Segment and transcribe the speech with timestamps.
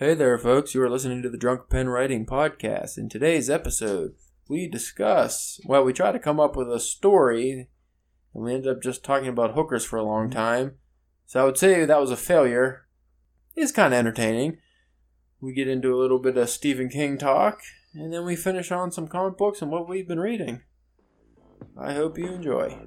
[0.00, 0.74] Hey there, folks.
[0.74, 2.96] You are listening to the Drunk Pen Writing Podcast.
[2.96, 4.14] In today's episode,
[4.48, 7.68] we discuss, well, we try to come up with a story,
[8.32, 10.38] and we end up just talking about hookers for a long mm-hmm.
[10.38, 10.76] time.
[11.26, 12.86] So I would say that was a failure.
[13.54, 14.56] It's kind of entertaining.
[15.38, 17.60] We get into a little bit of Stephen King talk,
[17.92, 20.62] and then we finish on some comic books and what we've been reading.
[21.78, 22.78] I hope you enjoy.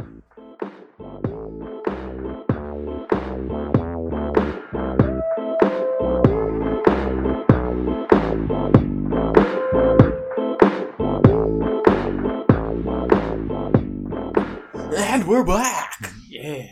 [15.34, 16.12] We're back!
[16.30, 16.68] Yeah.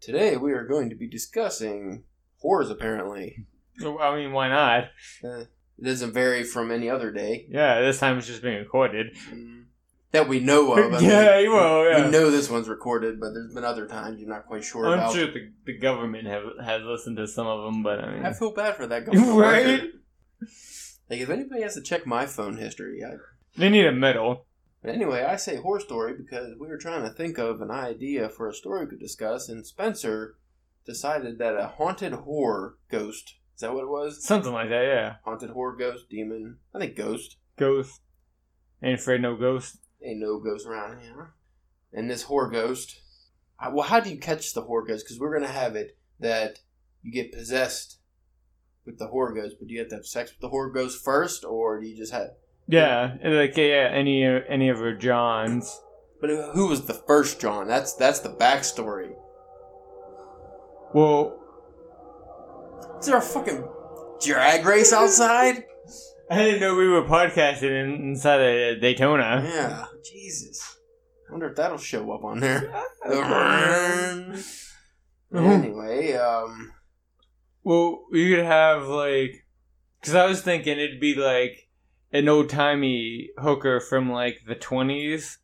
[0.00, 2.04] Today we are going to be discussing
[2.38, 3.46] horrors, apparently.
[3.84, 4.84] I mean, why not?
[5.24, 7.48] Uh, it doesn't vary from any other day.
[7.50, 9.08] Yeah, this time it's just being recorded.
[9.28, 9.64] Mm,
[10.12, 10.94] That we know of.
[10.94, 12.04] I mean, yeah, well, yeah.
[12.04, 15.00] We know this one's recorded, but there's been other times you're not quite sure I'm
[15.00, 15.12] about.
[15.12, 18.32] sure the, the government have has listened to some of them, but I mean, I
[18.34, 19.82] feel bad for that government Right?
[21.10, 23.16] Like, if anybody has to check my phone history, I
[23.56, 24.46] they need a medal.
[24.82, 28.28] But anyway, I say horror story because we were trying to think of an idea
[28.28, 30.36] for a story we could discuss, and Spencer
[30.84, 34.22] decided that a haunted horror ghost is that what it was?
[34.22, 35.14] Something like that, yeah.
[35.24, 36.58] Haunted horror ghost, demon.
[36.74, 37.38] I think ghost.
[37.56, 38.02] Ghost.
[38.82, 39.78] Ain't afraid no ghost.
[40.04, 41.32] Ain't no ghost around here.
[41.90, 43.00] And this horror ghost.
[43.58, 45.06] I, well, how do you catch the horror ghost?
[45.06, 46.58] Because we're gonna have it that
[47.02, 47.96] you get possessed
[48.84, 51.02] with the horror ghost, but do you have to have sex with the horror ghost
[51.02, 52.32] first, or do you just have?
[52.68, 55.80] Yeah, and like yeah, any any of her Johns.
[56.20, 57.68] But who was the first John?
[57.68, 59.12] That's that's the backstory.
[60.92, 61.38] Well,
[62.98, 63.68] Is there a fucking
[64.24, 65.64] drag race outside?
[66.30, 69.44] I didn't know we were podcasting inside of Daytona.
[69.48, 70.76] Yeah, Jesus.
[71.28, 72.72] I wonder if that'll show up on there.
[75.34, 76.72] anyway, um,
[77.62, 79.44] Well, you could have like,
[80.00, 81.65] because I was thinking it'd be like
[82.16, 85.38] an old timey hooker from like the twenties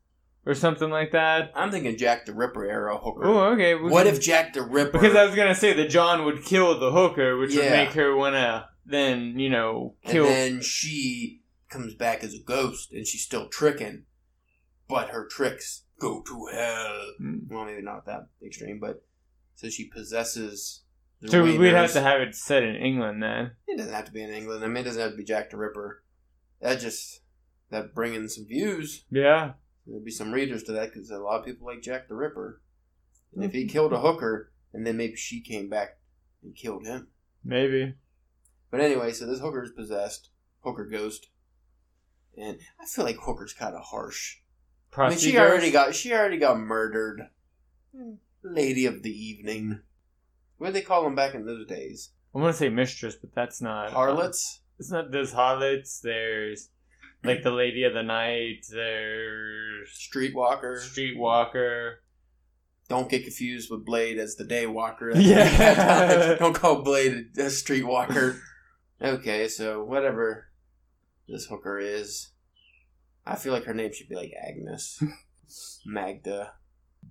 [0.45, 1.53] or something like that.
[1.55, 3.25] I'm thinking Jack the Ripper era hooker.
[3.25, 3.75] Oh, okay.
[3.75, 4.93] we what can- if Jack the Ripper?
[4.99, 8.17] Because I was gonna say that John would kill the hooker, which would make her
[8.17, 10.25] wanna then you know and kill.
[10.25, 14.05] then she comes back as a ghost, and she's still tricking,
[14.89, 17.13] but her tricks go to hell.
[17.21, 17.49] Mm.
[17.49, 19.03] Well, maybe not that extreme, but
[19.55, 20.83] so she possesses.
[21.21, 23.53] the so we'd have to have it set in England then.
[23.69, 24.65] It doesn't have to be in England.
[24.65, 26.03] I mean, it doesn't have to be Jack the Ripper.
[26.63, 27.21] That just
[27.71, 29.05] that bring in some views.
[29.11, 29.53] Yeah.
[29.87, 32.63] There'll be some readers to that because a lot of people like Jack the Ripper.
[33.35, 33.73] And if he mm-hmm.
[33.73, 35.99] killed a hooker, and then maybe she came back
[36.43, 37.09] and killed him.
[37.45, 37.95] Maybe.
[38.71, 40.31] But anyway, so this hooker is possessed,
[40.61, 41.29] hooker ghost,
[42.37, 44.39] and I feel like hooker's kind of harsh.
[44.97, 47.29] I mean, she Prostitute already got she already got murdered.
[47.97, 48.15] Hmm.
[48.43, 49.81] Lady of the evening.
[50.59, 52.11] What did they call them back in those days?
[52.35, 54.61] I want to say mistress, but that's not uh, Harlots.
[54.79, 55.11] It's not.
[55.11, 56.01] There's harlots.
[56.01, 56.69] There's
[57.25, 58.65] like the lady of the night.
[58.71, 60.79] There's Streetwalker.
[60.81, 61.95] streetwalker.
[62.89, 65.13] Don't get confused with Blade as the Daywalker.
[65.17, 66.35] Yeah.
[66.35, 68.39] Don't call Blade a Streetwalker.
[69.01, 70.49] okay, so whatever
[71.29, 72.31] this hooker is,
[73.25, 75.03] I feel like her name should be like Agnes,
[75.87, 76.53] Magda,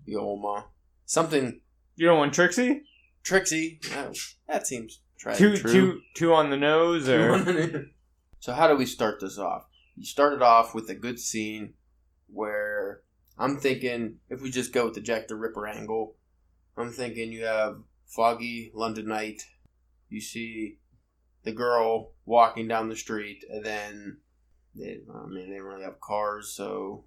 [0.08, 0.66] Yolma,
[1.06, 1.62] something
[1.96, 2.84] You don't want Trixie?
[3.24, 3.80] Trixie.
[3.96, 4.12] Oh,
[4.48, 7.06] that seems tried Two, two, two on the nose,
[8.40, 9.66] so how do we start this off?
[9.96, 11.76] You started off with a good scene
[12.28, 13.02] where
[13.38, 16.16] I'm thinking if we just go with the Jack the Ripper angle,
[16.76, 17.76] I'm thinking you have
[18.08, 19.44] foggy London night.
[20.10, 20.80] You see
[21.44, 24.18] the girl walking down the street, and then
[24.76, 26.52] they, I mean, they don't really have cars.
[26.56, 27.06] So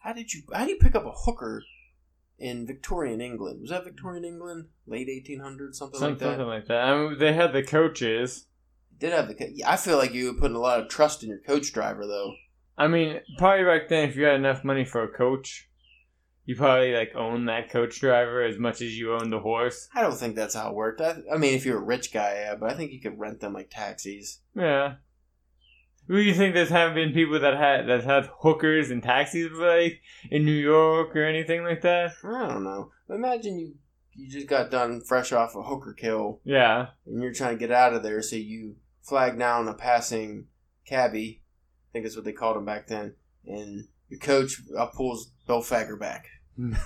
[0.00, 1.62] how did you how do you pick up a hooker
[2.38, 3.60] in Victorian England?
[3.60, 6.24] Was that Victorian England, late 1800s, something, like that?
[6.24, 6.84] something like that.
[6.84, 8.46] I mean, they had the coaches.
[8.98, 9.34] Did have the?
[9.34, 12.06] co- I feel like you were putting a lot of trust in your coach driver,
[12.06, 12.32] though.
[12.76, 15.68] I mean, probably back then, if you had enough money for a coach,
[16.44, 19.88] you probably like own that coach driver as much as you own the horse.
[19.94, 21.00] I don't think that's how it worked.
[21.00, 23.40] I, I mean, if you're a rich guy, yeah, but I think you could rent
[23.40, 24.40] them like taxis.
[24.54, 24.94] Yeah.
[26.08, 30.00] Do you think there's haven't been people that had that had hookers and taxis like
[30.30, 32.12] in New York or anything like that?
[32.22, 32.90] I don't know.
[33.08, 33.74] Imagine you
[34.12, 36.88] you just got done fresh off a hooker kill, Yeah.
[37.06, 40.46] and you're trying to get out of there, so you flag down a passing
[40.86, 41.42] cabbie.
[41.42, 43.14] I think that's what they called him back then.
[43.46, 46.26] And your coach uh, pulls Bill Fagerbakke.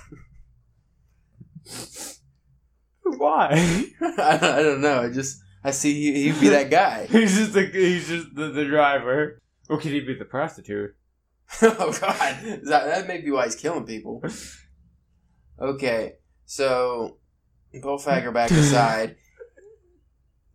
[3.03, 3.49] Why?
[4.01, 5.01] I, I don't know.
[5.01, 7.05] I just I see he, he'd be that guy.
[7.11, 9.41] he's just the he's just the, the driver.
[9.69, 10.95] Or could he be the prostitute?
[11.61, 14.23] oh God, that that may be why he's killing people.
[15.59, 16.13] Okay,
[16.45, 17.17] so
[17.71, 19.15] Bill Fagerbakke aside.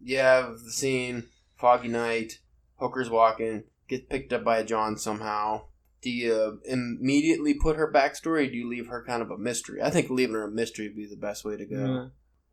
[0.06, 2.40] You have the scene foggy night.
[2.76, 5.62] Hooker's walking, gets picked up by John somehow.
[6.02, 8.46] Do you immediately put her backstory?
[8.46, 9.80] Or do you leave her kind of a mystery?
[9.82, 11.76] I think leaving her a mystery would be the best way to go.
[11.76, 12.06] Yeah.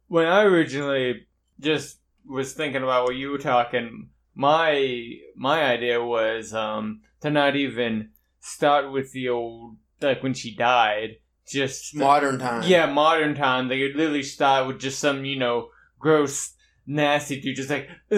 [0.08, 1.28] When I originally
[1.60, 7.56] just was thinking about what you were talking, my my idea was um, to not
[7.56, 8.10] even
[8.40, 12.64] start with the old like when she died, just Modern time.
[12.66, 13.68] yeah, modern time.
[13.68, 15.70] They could literally start with just some you know
[16.00, 16.54] gross,
[16.88, 18.16] nasty dude, just like uh,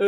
[0.00, 0.04] uh,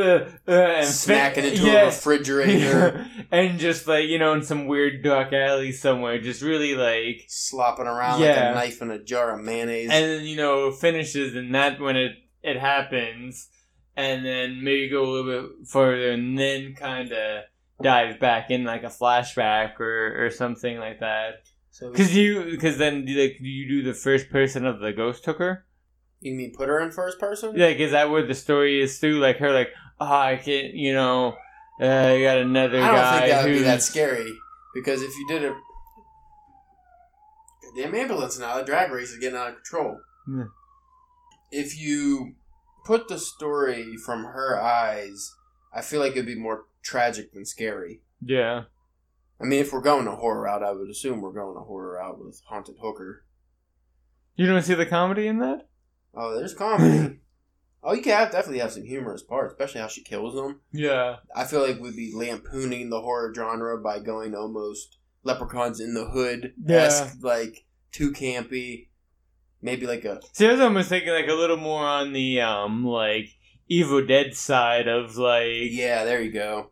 [0.47, 1.83] uh, and Smacking fit- into yeah.
[1.83, 6.75] a refrigerator, and just like you know in some weird dark alley somewhere, just really
[6.75, 9.91] like slopping around like a knife in a jar of mayonnaise.
[9.91, 12.13] and then you know finishes and that when it
[12.43, 13.49] it happens
[13.97, 17.45] and then maybe go a little bit further and then kind of
[17.83, 22.79] dive back in like a flashback or or something like that so because you because
[22.79, 25.65] then like you do the first person of the ghost hooker
[26.21, 27.57] you mean put her in first person?
[27.57, 29.69] like is that where the story is through like her like
[30.01, 31.37] oh i can't you know
[31.81, 34.33] uh, you got another I don't guy think that would be that scary
[34.75, 35.55] because if you did a
[37.79, 40.01] damn ambulance now, the drag race is getting out of control.
[40.29, 40.45] Yeah.
[41.51, 42.35] If you
[42.85, 45.33] put the story from her eyes,
[45.75, 48.01] I feel like it'd be more tragic than scary.
[48.25, 48.65] yeah
[49.41, 51.95] I mean, if we're going a horror route, I would assume we're going a horror
[51.99, 53.25] route with haunted hooker.
[54.35, 55.69] you don't see the comedy in that
[56.15, 57.21] Oh, there's comedy.
[57.85, 60.61] oh, you can have, definitely have some humorous parts, especially how she kills them.
[60.73, 65.95] yeah I feel like we'd be lampooning the horror genre by going almost Leprechauns in
[65.95, 67.11] the Hood Yeah.
[67.21, 68.88] like too campy.
[69.61, 72.85] Maybe like a See, I was almost thinking like a little more on the um
[72.85, 73.29] like
[73.69, 76.71] Evil Dead side of like yeah, there you go.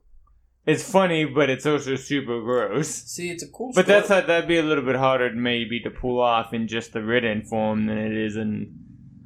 [0.66, 2.88] it's funny, but it's also super gross.
[2.88, 3.72] See, it's a cool.
[3.74, 3.98] But story.
[3.98, 7.02] that's how, that'd be a little bit harder maybe to pull off in just the
[7.02, 8.74] written form than it is in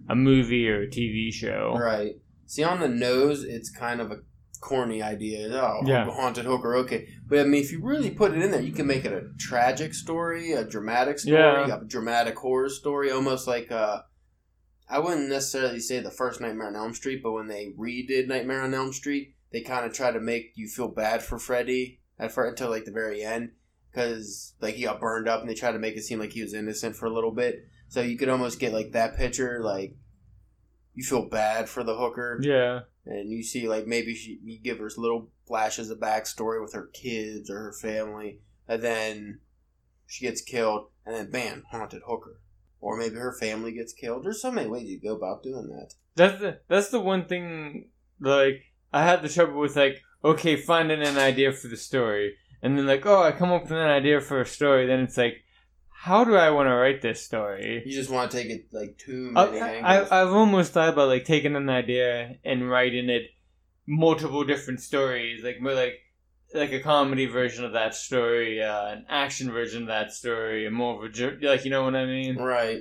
[0.08, 1.76] a movie or a TV show.
[1.78, 2.14] right.
[2.46, 4.16] See, on the nose, it's kind of a
[4.60, 5.48] corny idea.
[5.60, 6.04] Oh, Yeah.
[6.10, 7.08] haunted hooker, okay.
[7.26, 9.28] But I mean, if you really put it in there, you can make it a
[9.38, 11.34] tragic story, a dramatic story,
[11.68, 11.80] Yeah.
[11.80, 14.02] a dramatic horror story, almost like uh
[14.88, 18.60] I wouldn't necessarily say the first Nightmare on Elm Street, but when they redid Nightmare
[18.62, 22.32] on Elm Street, they kind of try to make you feel bad for Freddy at
[22.32, 23.52] first until like the very end,
[23.90, 26.42] because like he got burned up, and they tried to make it seem like he
[26.42, 27.64] was innocent for a little bit.
[27.88, 29.94] So you could almost get like that picture, like
[30.94, 32.80] you feel bad for the hooker, Yeah.
[33.10, 36.88] And you see like maybe she you give her little flashes of backstory with her
[36.94, 39.40] kids or her family, and then
[40.06, 42.40] she gets killed, and then bam, haunted hooker,
[42.80, 44.24] or maybe her family gets killed.
[44.24, 45.94] There's so many ways you go about doing that.
[46.14, 47.88] That's the that's the one thing
[48.20, 48.62] like
[48.92, 52.86] I had the trouble with like okay finding an idea for the story and then
[52.86, 55.42] like oh I come up with an idea for a story then it's like
[56.02, 57.82] how do I want to write this story?
[57.84, 60.10] You just want to take it like too I, many I, angles.
[60.10, 63.24] I've almost thought about like taking an idea and writing it
[63.86, 65.98] multiple different stories like more like
[66.54, 70.74] like a comedy version of that story, uh, an action version of that story, and
[70.74, 72.38] more of a like you know what I mean.
[72.38, 72.80] right.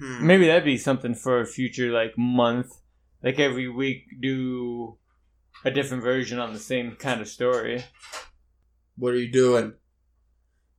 [0.00, 0.26] Hmm.
[0.26, 2.72] Maybe that'd be something for a future like month.
[3.22, 4.98] Like every week do
[5.64, 7.84] a different version on the same kind of story.
[8.96, 9.74] What are you doing?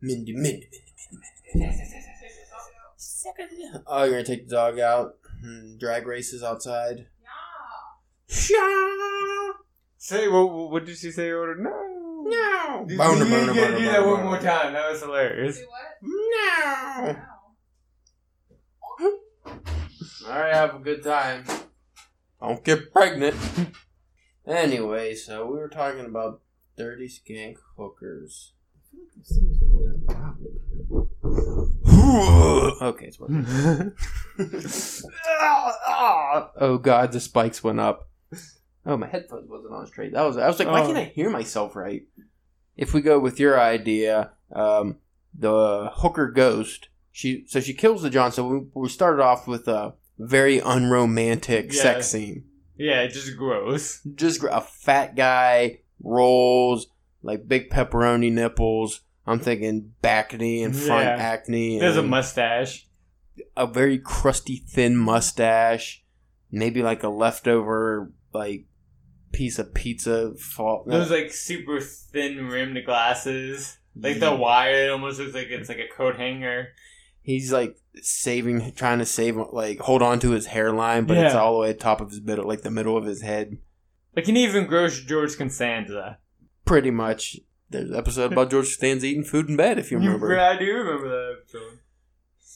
[0.02, 0.68] Mindy, Mindy, Mindy.
[3.88, 5.16] Oh, you're gonna take the dog out?
[5.44, 7.07] Hmm, drag races outside?
[8.50, 9.51] Yeah.
[9.98, 10.69] Say what?
[10.72, 11.31] What did she say?
[11.31, 11.69] Order no.
[12.30, 12.85] No.
[12.88, 14.23] You, Boner, you boner, gotta boner, do that one boner.
[14.26, 14.73] more time.
[14.73, 15.57] That was hilarious.
[15.57, 15.97] Do what?
[16.04, 17.16] No.
[19.00, 19.14] Wow.
[20.28, 21.45] All right, have a good time.
[22.42, 23.35] Don't get pregnant.
[24.45, 26.42] anyway, so we were talking about
[26.78, 28.54] dirty skank hookers.
[32.81, 33.45] Okay, it's working.
[35.40, 38.09] oh god, the spikes went up.
[38.86, 40.14] Oh, my headphones wasn't on straight.
[40.14, 40.38] That was.
[40.38, 40.86] I was like, why Oh.
[40.86, 42.04] can't I hear myself right?
[42.78, 44.98] If we go with your idea, um,
[45.38, 46.90] the hooker ghost.
[47.12, 48.31] She so she kills the John.
[48.31, 51.81] So we, we started off with a very unromantic Yeah.
[51.81, 52.45] sex scene.
[52.78, 54.02] yeah, just gross.
[54.16, 56.88] Just a fat guy rolls
[57.21, 59.02] like big pepperoni nipples.
[59.30, 61.16] I'm thinking back acne and front Yeah.
[61.18, 61.80] acne.
[61.80, 62.86] There's a mustache.
[63.56, 66.04] a very crusty thin mustache,
[66.52, 68.66] maybe like a leftover like
[69.31, 70.33] piece of pizza.
[70.36, 70.83] Fall.
[70.86, 73.78] Those like super thin rimmed glasses.
[73.95, 76.69] Like the wire, it almost looks like it's like a coat hanger.
[77.21, 81.54] He's like saving, trying to save, like hold on to his hairline, but it's all
[81.54, 83.57] the way at top of his middle, like the middle of his head.
[84.16, 86.18] Like an even gross George Costanza.
[86.66, 87.38] Pretty much.
[87.69, 90.40] There's an episode about George Costanza eating food in bed, if you remember.
[90.40, 91.80] I do remember that episode.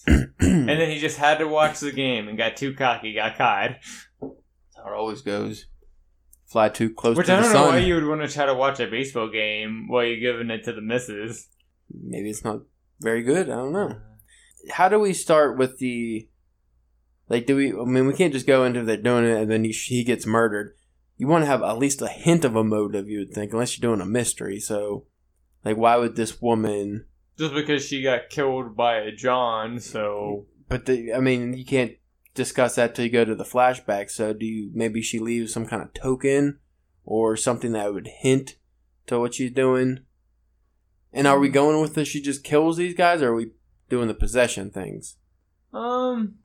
[0.39, 3.77] and then he just had to watch the game and got too cocky, got caught.
[4.22, 5.67] That's how it always goes.
[6.46, 7.51] fly too close Which to I the sun.
[7.51, 9.88] Which I don't know why you would want to try to watch a baseball game
[9.88, 11.48] while you're giving it to the missus.
[11.89, 12.62] Maybe it's not
[13.00, 13.50] very good.
[13.50, 13.98] I don't know.
[14.72, 16.27] How do we start with the
[17.29, 17.46] like?
[17.46, 17.72] Do we?
[17.72, 20.75] I mean, we can't just go into they're and then he, he gets murdered.
[21.17, 23.77] You want to have at least a hint of a motive, you would think, unless
[23.77, 24.60] you're doing a mystery.
[24.60, 25.05] So,
[25.63, 27.05] like, why would this woman?
[27.38, 31.93] Just because she got killed by a John, so But the, I mean, you can't
[32.34, 34.10] discuss that till you go to the flashback.
[34.10, 36.60] So, do you maybe she leaves some kind of token
[37.05, 38.55] or something that would hint
[39.08, 40.00] to what she's doing?
[41.12, 42.08] And are we going with this?
[42.08, 43.51] She just kills these guys, or are we
[43.89, 45.17] doing the possession things?
[45.74, 46.36] um,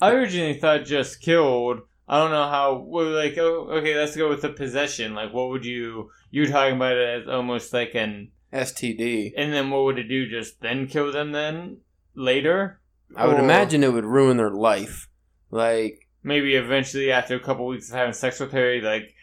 [0.00, 1.80] I originally thought just killed.
[2.12, 2.84] I don't know how.
[2.88, 5.14] Well, like, oh, okay, let's go with the possession.
[5.14, 6.10] Like, what would you?
[6.32, 9.32] You're talking about it as almost like an, STD.
[9.36, 10.28] and then what would it do?
[10.28, 11.78] Just then kill them then
[12.16, 12.80] later?
[13.16, 15.08] I would Or- imagine it would ruin their life.
[15.52, 19.14] Like, Maybe eventually, after a couple weeks of having sex with her, like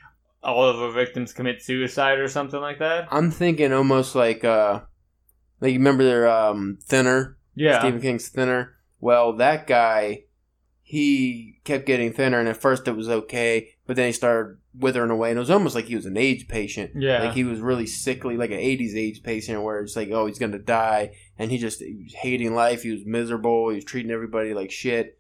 [0.42, 3.08] all of her victims commit suicide or something like that.
[3.12, 4.80] I'm thinking almost like, uh,
[5.60, 8.76] like you remember their um, Thinner, Yeah, Stephen King's Thinner.
[9.02, 10.24] Well, that guy,
[10.90, 15.12] he kept getting thinner, and at first it was okay, but then he started withering
[15.12, 16.92] away, and it was almost like he was an AIDS patient.
[16.96, 17.24] yeah.
[17.26, 20.40] Like he was really sickly, like an '80s AIDS patient, where it's like, oh, he's
[20.40, 22.84] gonna die, and he just he was hating life.
[22.84, 23.68] He was miserable.
[23.68, 25.20] He was treating everybody like shit.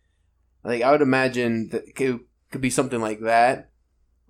[0.63, 3.69] Like I would imagine that it could, could be something like that.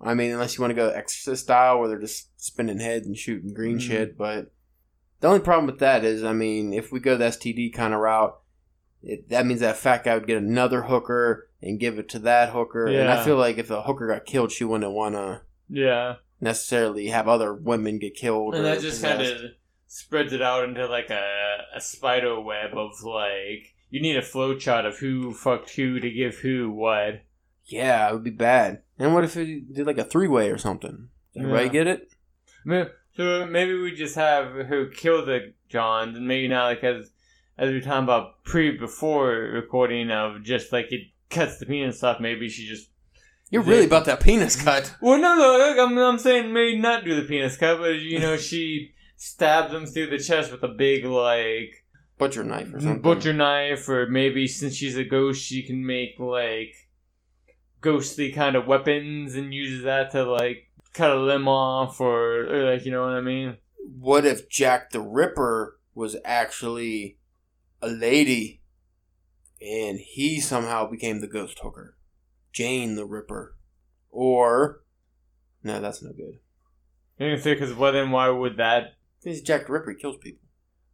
[0.00, 3.16] I mean, unless you want to go Exorcist style, where they're just spinning heads and
[3.16, 3.82] shooting green Mhm.
[3.82, 4.18] shit.
[4.18, 4.52] But
[5.20, 8.00] the only problem with that is, I mean, if we go the STD kind of
[8.00, 8.36] route,
[9.02, 12.50] it, that means that fat guy would get another hooker and give it to that
[12.50, 12.86] hooker.
[12.86, 16.16] And I feel like if the hooker got killed, she wouldn't want to yeah.
[16.40, 18.54] necessarily have other women get killed.
[18.54, 19.38] and that just kind of
[19.86, 24.86] spreads it out into like a, a spider web of like you need a flowchart
[24.86, 27.22] of who fucked who to give who what.
[27.64, 28.82] yeah, it would be bad.
[28.98, 31.08] And what if it did like a three way or something?
[31.34, 31.72] Does Everybody Yeah.
[31.72, 32.12] get it?
[33.16, 37.10] So maybe we just have her kill the Johns, and maybe not like as
[37.58, 42.02] as we were talking about pre before recording of just like it cuts the penis
[42.02, 42.20] off.
[42.20, 42.88] Maybe she just
[43.50, 44.94] You're really about that penis cut.
[45.00, 48.18] well, no, no, look, I'm I'm saying maybe not do the penis cut, but you
[48.20, 51.84] know she stabs him through the chest with a big like
[52.18, 53.02] Butcher knife or something.
[53.02, 56.74] butcher knife, or maybe since she's a ghost, she can make like
[57.80, 62.72] ghostly kind of weapons and uses that to like cut a limb off, or, or
[62.72, 63.56] like you know what I mean.
[63.98, 67.17] What if Jack the Ripper was actually
[67.80, 68.62] a lady
[69.60, 71.96] and he somehow became the ghost hooker?
[72.52, 73.56] Jane the Ripper.
[74.10, 74.82] Or.
[75.62, 76.38] No, that's no good.
[77.18, 78.94] You can say because well then why would that?
[79.22, 80.46] This Jack the Ripper he kills people.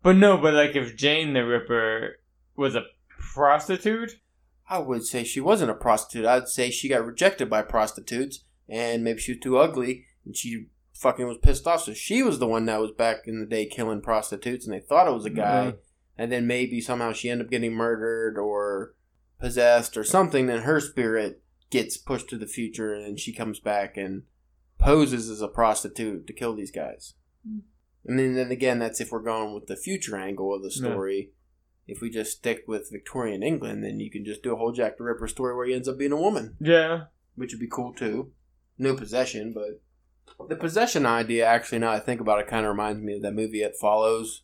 [0.02, 2.16] But no, but like if Jane the Ripper
[2.56, 2.84] was a
[3.18, 4.12] prostitute,
[4.68, 6.26] I would say she wasn't a prostitute.
[6.26, 10.66] I'd say she got rejected by prostitutes, and maybe she was too ugly, and she
[10.94, 11.82] fucking was pissed off.
[11.82, 14.80] So she was the one that was back in the day killing prostitutes, and they
[14.80, 15.72] thought it was a guy.
[15.72, 15.78] Mhm.
[16.16, 18.94] And then maybe somehow she ended up getting murdered or
[19.40, 20.47] possessed or something.
[20.47, 24.23] Then her spirit gets pushed to the future, and she comes back and
[24.78, 27.14] poses as a prostitute to kill these guys.
[27.49, 27.62] Mm.
[28.06, 30.90] And then, then again, that's if we're going with the future angle of the Yeah.
[30.90, 31.33] story.
[31.87, 34.97] If we just stick with Victorian England, then you can just do a whole Jack
[34.97, 37.92] the Ripper story where he ends up being a woman, yeah, which would be cool
[37.92, 38.33] too.
[38.78, 39.83] No possession, but
[40.49, 43.35] the possession idea, actually, now I think about it, kind of reminds me of that
[43.35, 44.43] movie It Follows.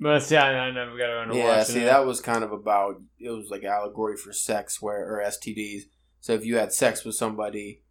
[0.00, 1.86] But see, I, I never got around to Yeah, watching see, it.
[1.86, 5.82] that was kind of about it was like allegory for sex, where or STDs.
[6.20, 7.82] So if you had sex with somebody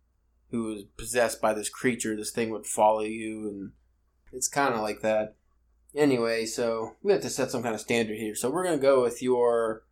[0.49, 3.71] who was possessed by this creature, this thing would follow you, and
[4.31, 5.35] it's kind of like that.
[5.95, 8.35] Anyway, so we have to set some kind of standard here.
[8.35, 9.83] So we're gonna go with your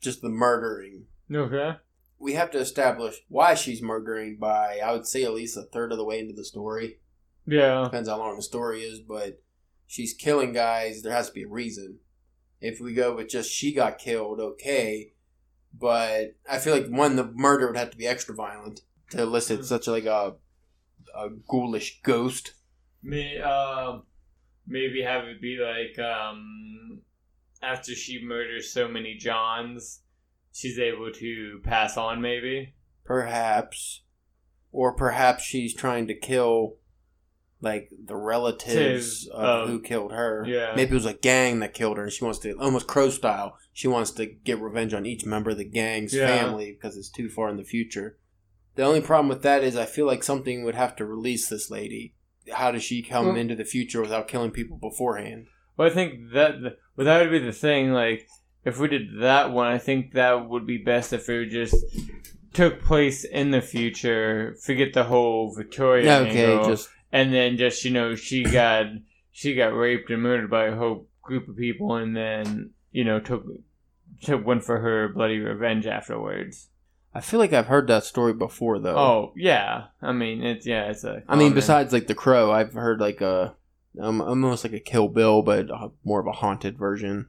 [0.00, 1.04] just the murdering.
[1.32, 1.76] okay.
[2.18, 5.92] We have to establish why she's murdering by I would say at least a third
[5.92, 6.98] of the way into the story.
[7.46, 9.40] Yeah, Depends how long the story is, but
[9.94, 11.02] she's killing guys.
[11.02, 11.98] There has to be a reason.
[12.60, 15.12] If we go with just she got killed, okay.
[15.72, 19.64] But I feel like one, the murder would have to be extra violent to elicit
[19.64, 20.34] such like a
[21.14, 22.54] a ghoulish ghost.
[23.02, 23.98] May, uh,
[24.66, 27.02] maybe have it be like um
[27.62, 30.00] after she murders so many Johns,
[30.52, 32.20] she's able to pass on.
[32.20, 32.74] Maybe
[33.04, 34.02] Perhaps,
[34.72, 36.78] or perhaps she's trying to kill
[37.64, 40.44] like the relatives of um, who killed her.
[40.46, 40.72] yeah.
[40.76, 43.56] Maybe it was a gang that killed her, and she wants to almost crow style.
[43.72, 46.26] She wants to get revenge on each member of the gang's Yeah.
[46.26, 48.18] family because it's too far in the future.
[48.76, 51.70] The only problem with that is I feel like something would have to release this
[51.70, 52.14] lady.
[52.52, 55.46] How does she come Well- into the future without killing people beforehand?
[55.76, 56.56] Well, I think that
[56.96, 57.92] well, that would be the thing.
[57.92, 58.28] Like,
[58.64, 61.74] if we did that one, I think that would be best if it just
[62.52, 64.56] took place in the future.
[64.62, 68.86] Forget the whole Victoria okay, angle, just and then just you know she got
[69.30, 73.20] she got raped and murdered by a whole group of people, and then you know
[73.20, 73.44] took
[74.22, 76.68] took one for her bloody revenge afterwards.
[77.14, 78.96] I feel like I've heard that story before though.
[78.98, 81.22] Oh yeah, I mean it's yeah it's a.
[81.28, 83.54] I mean, besides like the Crow, I've heard like a
[84.00, 87.28] um, almost like a Kill Bill, but uh, more of a haunted version.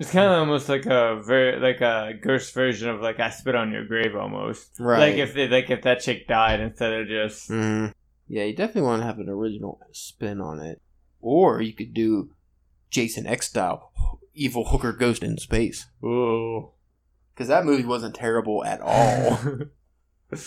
[0.00, 3.54] it's kind of almost like a very like a ghost version of like I spit
[3.54, 4.70] on your grave almost.
[4.80, 4.98] Right.
[5.10, 7.92] Like if they, like if that chick died instead of just Mhm.
[8.30, 10.80] Yeah, you definitely want to have an original spin on it,
[11.20, 12.30] or you could do
[12.88, 13.90] Jason X style,
[14.34, 16.70] evil hooker ghost in space, ooh.
[17.34, 19.40] because that movie wasn't terrible at all.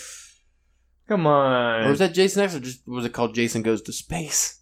[1.08, 1.84] Come on.
[1.84, 4.60] or was that Jason X, or just was it called Jason Goes to Space?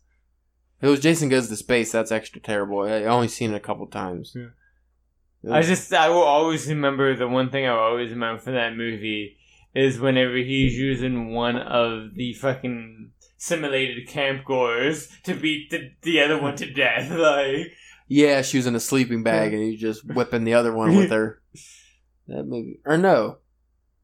[0.81, 1.93] If it was Jason Goes to Space.
[1.93, 2.81] That's extra terrible.
[2.81, 4.35] I I only seen it a couple times.
[4.35, 5.55] Yeah.
[5.55, 8.77] I just I will always remember the one thing I will always remember from that
[8.77, 9.37] movie
[9.75, 16.21] is whenever he's using one of the fucking simulated camp goers to beat the, the
[16.21, 17.11] other one to death.
[17.19, 17.73] Like
[18.09, 21.11] Yeah, she was in a sleeping bag and he's just whipping the other one with
[21.11, 21.41] her.
[22.29, 23.39] That movie, or no?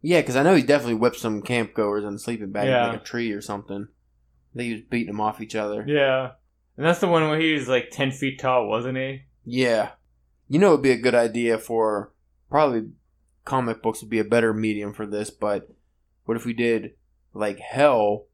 [0.03, 2.89] Yeah, because I know he definitely whipped some camp goers in a sleeping bag, Yeah.
[2.89, 3.87] like a tree or something.
[3.87, 5.85] I think he was beating them off each other.
[5.87, 6.33] Yeah.
[6.77, 9.23] And that's the one where he was like ten feet tall, wasn't he?
[9.45, 9.91] Yeah,
[10.49, 12.13] you know, it'd be a good idea for
[12.51, 12.89] probably
[13.49, 15.31] comic books would be a better medium for this.
[15.31, 15.69] But
[16.25, 16.93] what if we did
[17.35, 18.27] like Hell?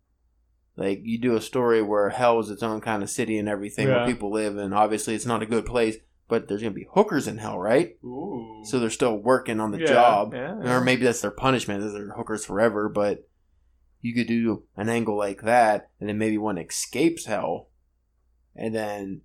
[0.76, 3.86] Like you do a story where Hell is its own kind of city and everything
[3.88, 3.98] Yeah.
[3.98, 5.96] where people live, and obviously it's not a good place.
[6.26, 7.96] But there's gonna be hookers in Hell, right?
[8.02, 8.62] Ooh.
[8.64, 10.32] So they're still working on the Yeah, job.
[10.34, 10.54] yeah.
[10.76, 13.28] Or maybe that's their punishment, is they're hookers forever, but
[14.00, 17.68] you could do an angle like that, and then maybe one escapes hell,
[18.56, 19.20] and then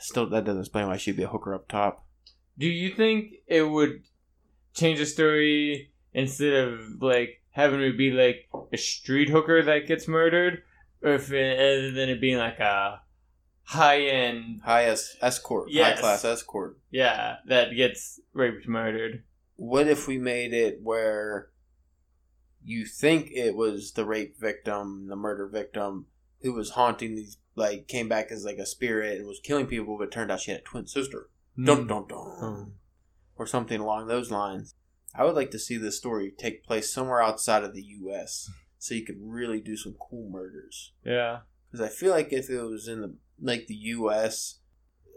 [0.00, 2.06] still that doesn't explain why she'd be a hooker up top.
[2.56, 4.02] Do you think it would
[4.78, 10.06] change the story instead of like having it be like a street hooker that gets
[10.08, 10.62] murdered,
[11.02, 13.00] or if it, other than it being like a
[13.64, 15.96] high end, High es- escort, Yes.
[15.96, 16.78] high class escort.
[16.90, 19.24] yeah, that gets raped murdered?
[19.56, 21.50] What if we made it where
[22.64, 26.06] you think it was the rape victim, the murder victim,
[26.42, 29.98] who was haunting these, like, came back as like a spirit and was killing people,
[29.98, 31.28] but it turned out she had a twin sister.
[31.62, 31.86] Dun hmm.
[31.88, 32.18] dun dun.
[32.18, 32.66] Oh.
[33.38, 34.74] Or something along those lines.
[35.14, 38.50] I would like to see this story take place somewhere outside of the U.S.
[38.78, 40.92] so you could really do some cool murders.
[41.04, 41.38] Yeah.
[41.70, 44.58] Because I feel like if it was in the like the U.S.,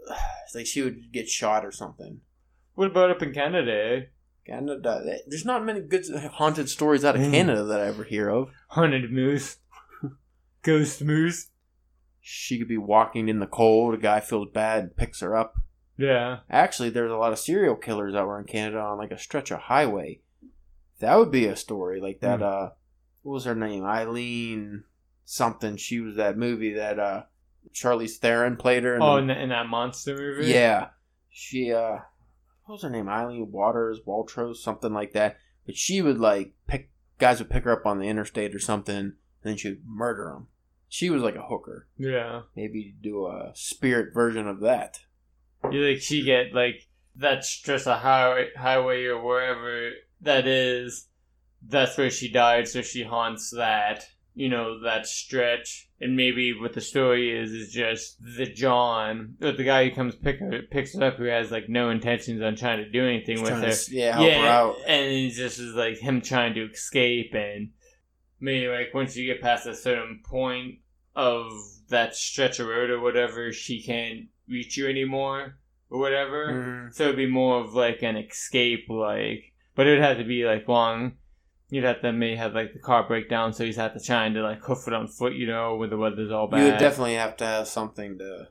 [0.54, 2.20] like she would get shot or something.
[2.74, 3.72] What about up in Canada?
[3.72, 4.00] eh?
[4.46, 7.30] Canada, eh, there's not many good haunted stories out of Mm.
[7.32, 8.50] Canada that I ever hear of.
[8.68, 9.58] Haunted moose,
[10.62, 11.48] ghost moose.
[12.20, 13.94] She could be walking in the cold.
[13.94, 15.56] A guy feels bad, picks her up.
[15.96, 16.38] Yeah.
[16.50, 19.50] Actually, there's a lot of serial killers that were in Canada on like a stretch
[19.50, 20.20] of highway.
[21.00, 22.38] That would be a story like that.
[22.38, 22.44] Hmm.
[22.44, 22.68] Uh,
[23.22, 23.84] what was her name?
[23.84, 24.84] Eileen
[25.24, 25.76] something.
[25.76, 27.22] She was that movie that uh,
[27.74, 28.96] Charlize Theron played her.
[28.96, 30.50] In Oh, the- in, the, in that monster movie.
[30.50, 30.88] yeah.
[31.30, 31.98] She uh,
[32.64, 33.08] what was her name?
[33.08, 35.38] Eileen Waters, Waltros, something like that.
[35.66, 38.96] But she would like pick guys would pick her up on the interstate or something,
[38.96, 40.48] and then she would murder them.
[40.88, 41.86] She was like a hooker.
[41.96, 42.42] Yeah.
[42.54, 45.00] Maybe do a spirit version of that.
[45.70, 49.90] You like she get like that's just a highway, highway or wherever
[50.22, 51.08] that is.
[51.64, 54.06] That's where she died, so she haunts that.
[54.34, 59.52] You know that stretch, and maybe what the story is is just the John, or
[59.52, 62.56] the guy who comes pick her, picks her up, who has like no intentions on
[62.56, 63.70] trying to do anything Just with her.
[63.72, 64.76] to yeah, help her out.
[64.86, 67.72] and it's just is like him trying to escape, and
[68.40, 70.76] maybe like once you get past a certain point
[71.14, 71.52] of
[71.90, 75.56] that stretch of road or whatever, she can't reach you anymore
[75.90, 76.46] or whatever.
[76.88, 76.94] Mhm.
[76.94, 80.44] So it'd be more of like an escape, like, but it would have to be
[80.44, 81.16] like long.
[81.70, 84.26] You'd have to maybe have like the car break down, so he's have to try
[84.26, 86.58] and to like hoof it on foot, you know, when the weather's all bad.
[86.60, 88.48] You would definitely have to have something to.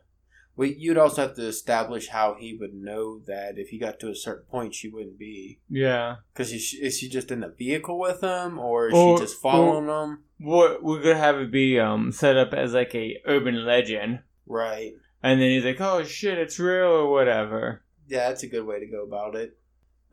[0.57, 4.09] Well, you'd also have to establish how he would know that if he got to
[4.09, 5.59] a certain point, she wouldn't be.
[5.69, 6.17] yeah.
[6.33, 9.23] Because is she, is she just in the vehicle with him, or is Or- she
[9.23, 10.23] just following him?
[10.39, 14.93] What we're gonna have it be um set up as like a urban legend, Right.
[15.23, 17.81] And then he's like, "Oh shit, it's real" or whatever.
[18.07, 19.57] Yeah, that's a good way to go about it.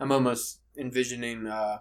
[0.00, 1.78] I'm almost envisioning uh,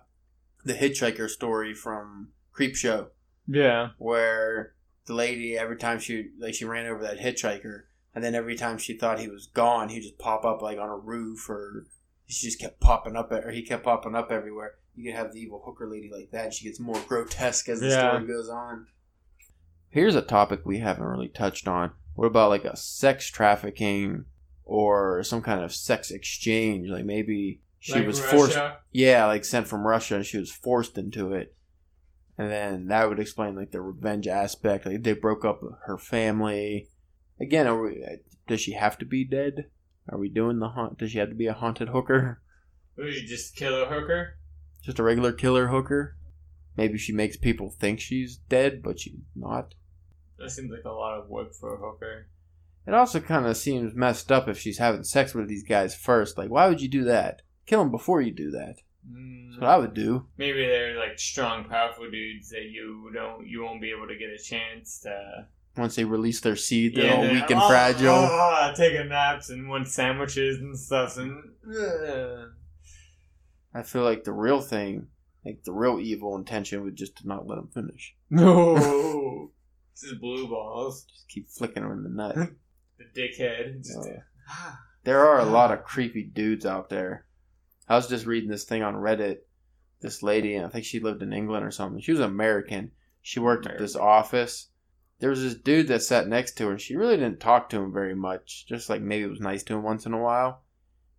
[0.65, 3.09] the hitchhiker story from Creepshow,
[3.47, 3.89] Yeah.
[3.97, 4.73] where
[5.05, 7.83] the lady every time she like she ran over that hitchhiker,
[8.15, 10.89] and then every time she thought he was gone, he'd just pop up like on
[10.89, 11.85] a roof, or
[12.25, 14.75] she just kept popping up, or he kept popping up everywhere.
[14.95, 16.45] You could have the evil hooker lady like that.
[16.45, 18.09] And she gets more grotesque as the Yeah.
[18.15, 18.87] story goes on.
[19.89, 21.91] Here's a topic we haven't really touched on.
[22.17, 24.25] What about like a sex trafficking
[24.65, 26.89] or some kind of sex exchange?
[26.89, 28.57] Like maybe she Like was forced.
[28.91, 31.53] Yeah, like sent from Russia, and she was forced into it.
[32.35, 34.87] And then that would explain like the revenge aspect.
[34.87, 36.89] Like they broke up her family.
[37.39, 38.15] Again, are we, uh,
[38.47, 39.65] does she have to be dead?
[40.09, 40.97] Are we doing the haunt?
[40.97, 42.41] Does she have to be a haunted hooker?
[42.97, 44.39] Would you just kill a hooker?
[44.81, 46.17] Just a regular killer hooker?
[46.75, 49.75] Maybe she makes people think she's dead, but she's not.
[50.39, 52.27] That seems like a lot of work for a hooker.
[52.85, 56.37] It also kind of seems messed up if she's having sex with these guys first.
[56.37, 57.41] Like, why would you do that?
[57.65, 58.77] Kill them before you do that.
[59.11, 60.27] Mm, That's what I would do.
[60.37, 64.29] Maybe they're like strong, powerful dudes that you don't, you won't be able to get
[64.29, 65.47] a chance to.
[65.75, 68.09] Once they release their seed, they're all they're- weak and "Ah, fragile.
[68.13, 72.49] ah," taking naps and want sandwiches and stuff, and Ugh.
[73.73, 75.07] I feel like the real thing,
[75.45, 78.15] like the real evil intention, would just to not let them finish.
[78.29, 79.51] no,
[80.03, 81.05] is blue balls.
[81.05, 82.49] Just keep flicking them in the nut.
[82.97, 83.83] The dickhead.
[83.83, 84.09] Just,
[84.49, 84.79] ah.
[85.03, 87.27] There are a lot of creepy dudes out there.
[87.87, 89.41] I was just reading this thing on Reddit.
[90.01, 92.01] This lady, and I think she lived in England or something.
[92.01, 92.91] She was American.
[93.21, 94.69] She worked at this office.
[95.19, 97.77] There was this dude that sat next to her, and she really didn't talk to
[97.77, 98.65] him very much.
[98.67, 100.63] Just like maybe it was nice to him once in a while.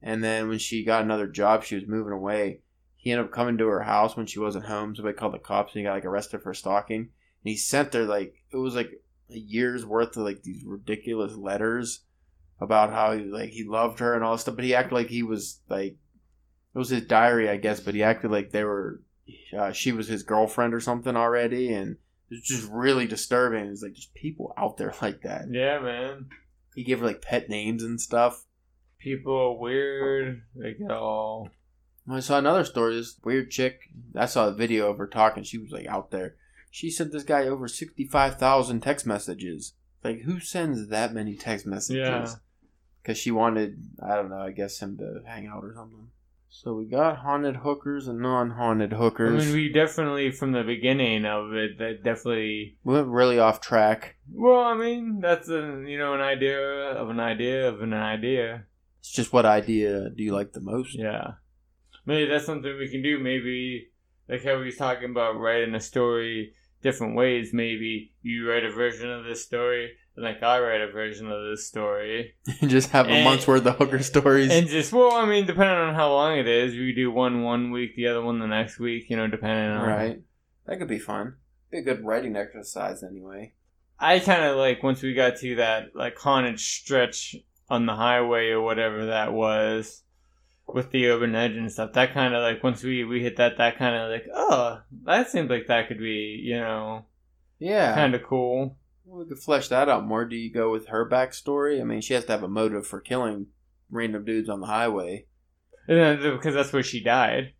[0.02, 2.62] And then when she got another job, she was moving away.
[2.96, 4.94] He ended up coming to her house when she wasn't home.
[4.94, 7.10] Somebody called the cops, and he got like arrested for stalking.
[7.44, 8.90] And he sent her like it was like
[9.30, 12.00] a year's worth of like these ridiculous letters
[12.60, 15.08] about how he like he loved her and all this stuff, but he acted like
[15.08, 15.96] he was like
[16.74, 19.02] it was his diary, I guess, but he acted like they were
[19.56, 21.96] uh, she was his girlfriend or something already, and
[22.30, 23.66] it's just really disturbing.
[23.66, 25.46] It's like just people out there like that.
[25.50, 26.26] Yeah, man.
[26.74, 28.44] He gave her like pet names and stuff.
[28.98, 30.42] People are weird.
[30.54, 31.50] They get all.
[32.10, 32.96] I saw another story.
[32.96, 33.80] This weird chick.
[34.16, 35.42] I saw a video of her talking.
[35.42, 36.36] She was like out there.
[36.78, 39.74] She sent this guy over sixty five thousand text messages.
[40.04, 41.98] Like who sends that many text messages?
[41.98, 42.34] Yeah.
[43.02, 46.10] because she wanted I don't know I guess him to hang out or something.
[46.48, 49.42] So we got haunted hookers and non-haunted hookers.
[49.42, 52.76] I mean, we definitely from the beginning of it that definitely.
[52.84, 54.14] we went really off track.
[54.32, 58.66] Well, I mean, that's a you know an idea of an idea of an idea.
[59.00, 60.94] It's just what idea do you like the most?
[60.94, 61.32] Yeah.
[62.06, 63.18] Maybe that's something we can do.
[63.18, 63.88] Maybe,
[64.28, 67.52] like how we was talking about writing a story different ways.
[67.52, 71.42] Maybe you write a version of this story, and like I write a version of
[71.50, 72.34] this story.
[72.60, 74.50] And just have a And- month's worth of hooker stories.
[74.50, 77.70] And just, well, I mean, depending on how long it is, we do one one
[77.70, 79.86] week, the other one the next week, you know, depending on.
[79.88, 80.20] right,
[80.66, 81.34] that could be fun.
[81.70, 83.52] Be a good writing exercise anyway.
[84.00, 87.34] I kind of like once we got to that like haunted stretch
[87.68, 90.02] on the highway or whatever that was
[90.72, 91.92] with the urban edge and stuff.
[91.94, 95.30] That kind of like once we we hit that, that kind of like oh, that
[95.30, 97.06] seems like that could be you know
[97.58, 98.76] Yeah, kind of cool.
[99.04, 100.24] Well, we could flesh that out more.
[100.24, 101.80] Do you go with her backstory?
[101.80, 103.46] I mean, she has to have a motive for killing
[103.90, 105.26] random dudes on the highway.
[105.86, 107.54] Because that's where she died.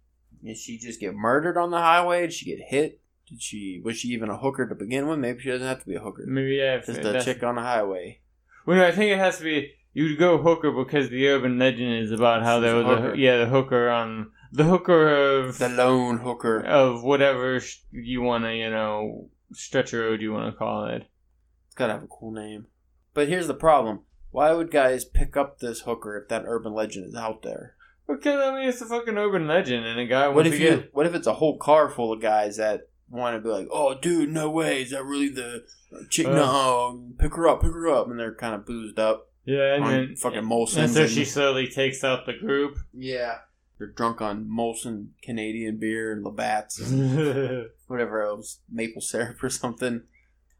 [0.44, 2.22] Did she just get murdered on the highway?
[2.22, 3.00] Did she get hit?
[3.26, 5.18] Did she was she even a hooker to begin with?
[5.18, 6.24] Maybe she doesn't have to be a hooker.
[6.26, 6.76] Maybe yeah.
[6.76, 8.20] if Just a chick on the highway.
[8.66, 11.92] Well, no, I think it has to be you'd go hooker because the urban legend
[12.04, 13.14] is about how there a was a, hooker.
[13.16, 15.08] yeah the hooker on the hooker
[15.38, 16.60] of The lone hooker.
[16.64, 21.02] of whatever you want to you know stretch road you want to call it.
[21.66, 22.66] It's gotta have a cool name.
[23.14, 24.00] But here's the problem.
[24.30, 27.74] Why would guys pick up this hooker if that urban legend is out there?
[28.06, 31.06] Because I mean it's a fucking urban legend and a guy What if you what
[31.06, 34.30] if it's a whole car full of guys that want to be like, Oh dude,
[34.30, 35.64] no way, is that really the
[36.10, 36.32] chick Uh.
[36.34, 39.90] no pick her up, pick her up and they're kinda boozed up yeah and on
[39.90, 40.78] then fucking Molson.
[40.84, 40.94] and Molson.
[40.94, 42.78] so she slowly takes out the group.
[42.92, 43.38] Yeah.
[43.78, 50.02] They're drunk on Molson Canadian beer and Labatt's and whatever else, maple syrup or something.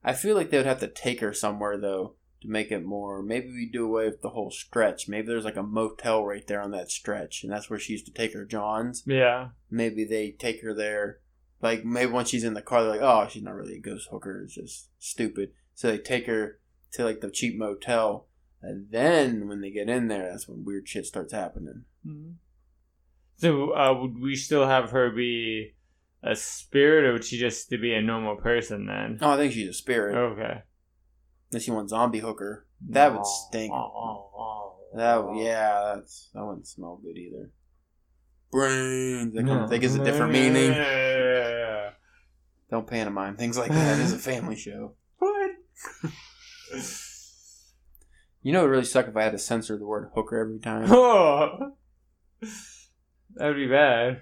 [0.05, 3.21] I feel like they would have to take her somewhere though to make it more.
[3.21, 5.09] Maybe we do away with the whole stretch.
[5.09, 8.07] Maybe there's like a motel right there on that stretch, and that's where she used
[8.07, 9.03] to take her Johns.
[9.05, 9.49] yeah.
[9.71, 11.19] Maybe they take her there.
[11.61, 14.07] Like maybe once she's in the car, they're like, "Oh, she's not really a ghost
[14.13, 14.43] hooker.
[14.45, 16.61] It's just stupid." So they take her
[16.93, 18.28] to like the cheap motel,
[18.63, 21.85] and then when they get in there, that's when weird shit starts happening.
[23.37, 25.75] So uh, would we still have her be
[26.23, 29.19] a spirit, or would she just to be a normal person then?
[29.21, 30.17] Oh, I think she's a spirit.
[30.17, 30.63] Okay.
[31.51, 33.73] Unless you want zombie hooker, that would stink.
[34.95, 37.51] That yeah, that's that wouldn't smell good either.
[38.51, 39.35] Brains.
[39.35, 40.73] That, comes, that gives a different meaning.
[40.73, 41.91] Yeah.
[42.71, 44.01] Don't pantomime things like that.
[44.01, 44.95] It's a family show.
[45.19, 45.51] What?
[48.43, 50.59] You know, it would really suck if I had to censor the word hooker every
[50.61, 50.87] time.
[50.91, 51.73] Oh,
[53.35, 54.21] that'd be bad.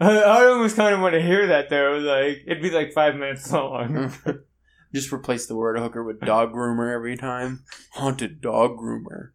[0.00, 1.98] I, I almost kind of want to hear that though.
[1.98, 4.12] Like it'd be like five minutes long.
[4.94, 7.64] Just replace the word hooker with dog groomer every time.
[7.92, 9.30] Haunted dog groomer.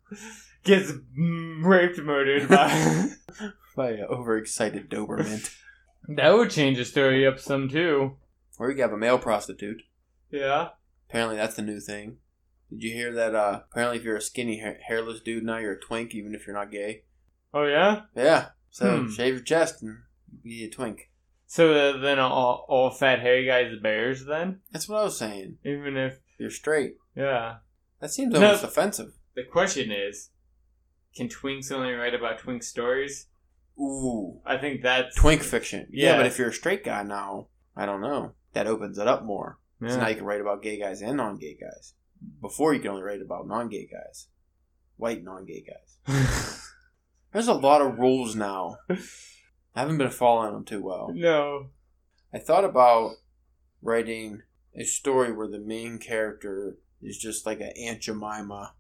[0.64, 3.08] Gets raped, murdered by.
[3.76, 5.50] by an overexcited Doberman.
[6.08, 8.16] That would change the story up some too.
[8.58, 9.82] or you could have a male prostitute.
[10.32, 10.70] Yeah.
[11.10, 12.18] Apparently, that's the new thing.
[12.72, 13.34] Did you hear that?
[13.36, 16.46] Uh, apparently, if you're a skinny, ha- hairless dude now, you're a twink, even if
[16.46, 17.04] you're not gay.
[17.54, 18.02] Oh yeah.
[18.16, 18.50] Yeah.
[18.70, 19.10] So Hmm.
[19.10, 19.98] shave your chest and
[20.44, 21.10] be a twink.
[21.48, 24.60] So uh, then all, all fat hairy guys are bears then?
[24.72, 25.58] That's what I was saying.
[25.66, 26.98] Even if You're straight.
[27.16, 27.58] yeah.
[28.00, 28.42] That seems No.
[28.46, 29.14] almost offensive.
[29.36, 30.30] The question is,
[31.16, 33.28] can twinks only write about twink stories?
[33.80, 35.88] Ooh, I think that's twink fiction.
[35.92, 36.18] Yeah, Yeah.
[36.18, 38.36] but if you're a straight guy now, I don't know.
[38.54, 39.58] That opens it up more.
[39.88, 41.94] So now you can write about gay guys and non-gay guys.
[42.42, 44.28] Before you can only write about non-gay guys,
[44.98, 46.66] white non-gay guys.
[47.32, 48.78] There's a lot of rules now.
[48.90, 51.12] I haven't been following them too well.
[51.14, 51.68] no.
[52.34, 53.16] I thought about
[53.82, 54.44] writing
[54.76, 58.74] a story where the main character is just like an Aunt Jemima,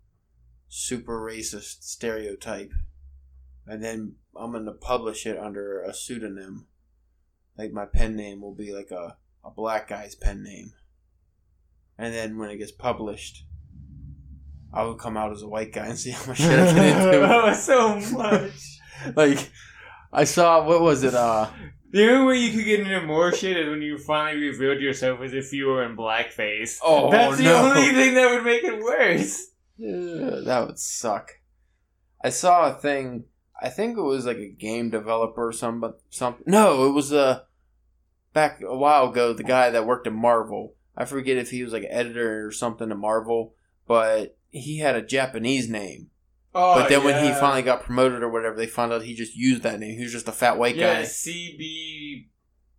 [0.68, 2.72] super racist stereotype,
[3.66, 6.68] and then I'm gonna publish it under a pseudonym.
[7.58, 10.74] Like my pen name will be like a, a black guy's pen name,
[12.00, 13.46] and then when it gets published,
[14.74, 16.98] I will come out as a white guy and see how much shit I get
[16.98, 17.28] into.
[17.32, 18.52] oh, so much.
[19.16, 19.52] like,
[20.12, 21.14] I saw what was it?
[21.14, 21.50] Uh,
[21.92, 25.22] The only way you could get into more shit is when you finally revealed yourself
[25.22, 26.78] as if you were in blackface.
[26.84, 27.70] Oh, That's the no.
[27.72, 29.48] only thing that would make it worse.
[29.78, 31.32] Yeah, that would suck.
[32.24, 33.26] I saw a thing.
[33.62, 36.44] I think it was like a game developer or some, but something.
[36.46, 37.42] No, it was uh,
[38.34, 39.34] back a while ago.
[39.34, 40.76] The guy that worked at Marvel.
[41.00, 43.56] I forget if he was like an editor or something to Marvel,
[43.88, 46.10] but he had a Japanese name.
[46.54, 49.36] Oh, but then when he finally got promoted or whatever, they found out he just
[49.36, 49.98] used that name.
[49.98, 51.02] He was just a fat white yeah, guy.
[51.04, 52.28] CB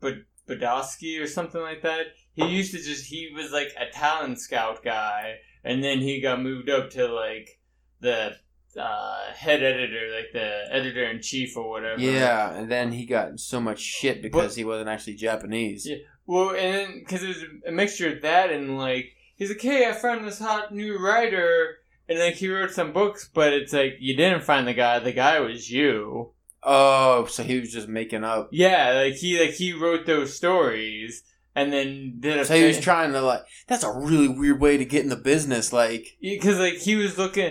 [0.01, 2.09] Bud- Budowski or something like that.
[2.35, 6.43] He used to just he was like a talent scout guy, and then he got
[6.43, 7.61] moved up to like
[8.01, 8.35] the
[8.79, 12.01] uh, head editor, like the editor in chief or whatever.
[12.01, 15.87] Yeah, and then he got so much shit because he wasn't actually Japanese.
[15.87, 15.97] Yeah.
[16.31, 19.93] Well, and because it was a mixture of that and like he's like, hey, I
[19.93, 24.17] found this hot new writer, and like he wrote some books, but it's like you
[24.17, 25.01] didn't find the guy.
[25.01, 26.31] The guy was you.
[26.63, 28.51] Oh, so he was just making up.
[28.53, 31.25] Yeah, like he like he wrote those stories
[31.57, 33.43] and then did a So he was trying to like.
[33.67, 35.73] That's a really weird way to get in the business.
[35.73, 37.51] Like, because like he was looking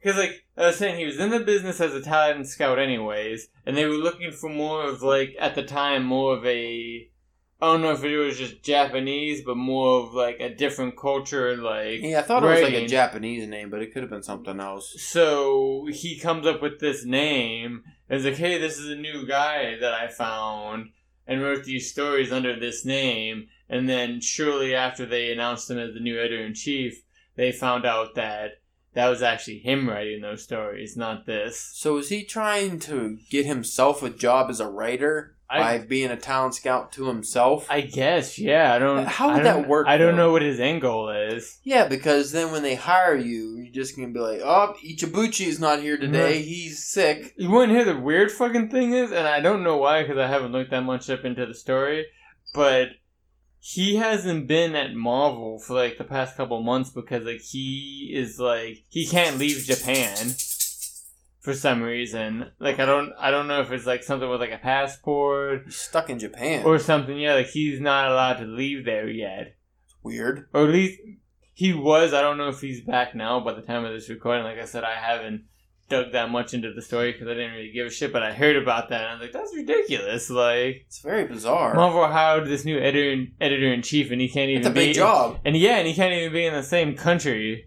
[0.00, 3.48] because like I was saying he was in the business as a talent scout anyways,
[3.66, 7.10] and they were looking for more of like at the time more of a
[7.62, 11.56] I don't know if it was just Japanese, but more of like a different culture,
[11.56, 12.86] like yeah, I thought it was like a.
[12.86, 14.94] Japanese name, but it could have been something else.
[14.98, 19.76] So he comes up with this name is like, hey, this is a new guy
[19.78, 20.90] that I found
[21.26, 23.48] and wrote these stories under this name.
[23.68, 27.02] And then shortly after they announced him as the new editor in chief,
[27.36, 28.60] they found out that
[28.94, 31.70] that was actually him writing those stories, not this.
[31.74, 36.16] So is he trying to get himself a job as a writer by being a
[36.16, 37.66] talent scout to himself?
[37.70, 38.74] I guess, yeah.
[38.74, 39.04] I don't.
[39.06, 40.26] How would don't- that work, I don't though?
[40.26, 41.58] know what his end goal is.
[41.64, 45.58] yeah, because then when they hire you, you're just gonna be like, "Oh, Ichibuchi is
[45.58, 46.36] not here today.
[46.36, 46.44] Right.
[46.44, 49.76] He's sick." You want to hear the weird fucking thing is, and I don't know
[49.76, 52.06] why because I haven't looked that much up into the story,
[52.54, 52.88] but
[53.62, 58.38] he hasn't been at Marvel for like the past couple months because like he is
[58.38, 60.16] like he can't leave Japan
[61.40, 62.50] for some reason.
[62.58, 65.76] Like I don't I don't know if it's like something with like a passport He's
[65.76, 66.64] stuck in Japan.
[66.64, 67.18] or something.
[67.18, 70.48] Yeah, like he's not allowed to leave there yet, It's Weird.
[70.52, 71.00] or at least
[71.54, 72.14] he was.
[72.14, 73.40] I don't know if he's back now.
[73.40, 75.44] By the time of this recording, like I said, I haven't
[75.90, 78.12] dug that much into the story because I didn't really give a shit.
[78.12, 80.30] But I heard about that and I was like, that's ridiculous.
[80.30, 81.74] Like It's very bizarre.
[81.74, 84.86] Marvel hired this new editor editor in chief, and he can't even It's a be
[84.86, 87.66] big job And yeah, and he can't even be in the same country.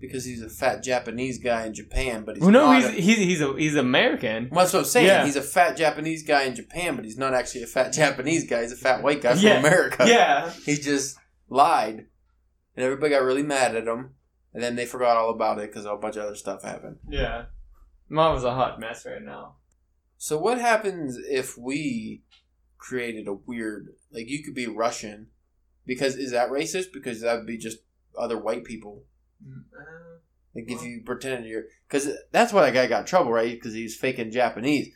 [0.00, 3.16] Because he's a fat Japanese guy in Japan, but he's Well, no, he's a- he's
[3.18, 4.48] he's a, he's American.
[4.50, 5.06] Well, that's what I'm saying.
[5.06, 5.24] Yeah.
[5.24, 8.62] He's a fat Japanese guy in Japan, but he's not actually a fat Japanese guy.
[8.62, 9.58] He's a fat white guy from Yeah.
[9.58, 10.04] America.
[10.08, 11.16] Yeah, He just
[11.48, 12.06] lied,
[12.76, 14.10] and everybody got really mad at him.
[14.54, 16.96] And then they forgot all about it because a bunch of other stuff happened.
[17.08, 17.44] yeah.
[18.08, 19.56] Marvel's a hot mess right now.
[20.16, 22.22] So what happens if we
[22.78, 25.26] created a weird like you could be Russian?
[25.86, 26.86] Because is that racist?
[26.92, 27.78] Because that would be just
[28.18, 29.04] other white people.
[30.54, 33.52] Like if you pretend you're because that's why that guy got in trouble, right?
[33.52, 34.88] Because he was faking Japanese.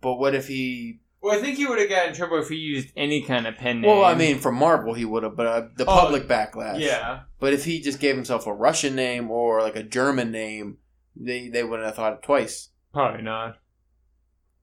[0.00, 2.56] But what if he Well, I think he would have got in trouble if he
[2.56, 3.90] used any kind of pen name.
[3.90, 6.80] Well, I mean, for Marvel, he would have, but uh, the Oh, public backlash.
[6.80, 7.20] yeah.
[7.38, 10.78] But if he just gave himself a Russian name or like a German name,
[11.14, 12.70] they they wouldn't have thought twice.
[12.92, 13.58] Probably not.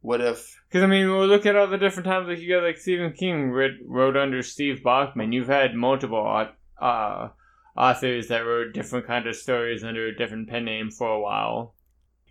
[0.01, 0.59] What if?
[0.67, 3.13] Because I mean, well, look at all the different times like you got like Stephen
[3.13, 5.31] King writ, wrote under Steve Bachman.
[5.31, 7.29] You've had multiple au- uh,
[7.75, 11.75] authors that wrote different kind of stories under a different pen name for a while.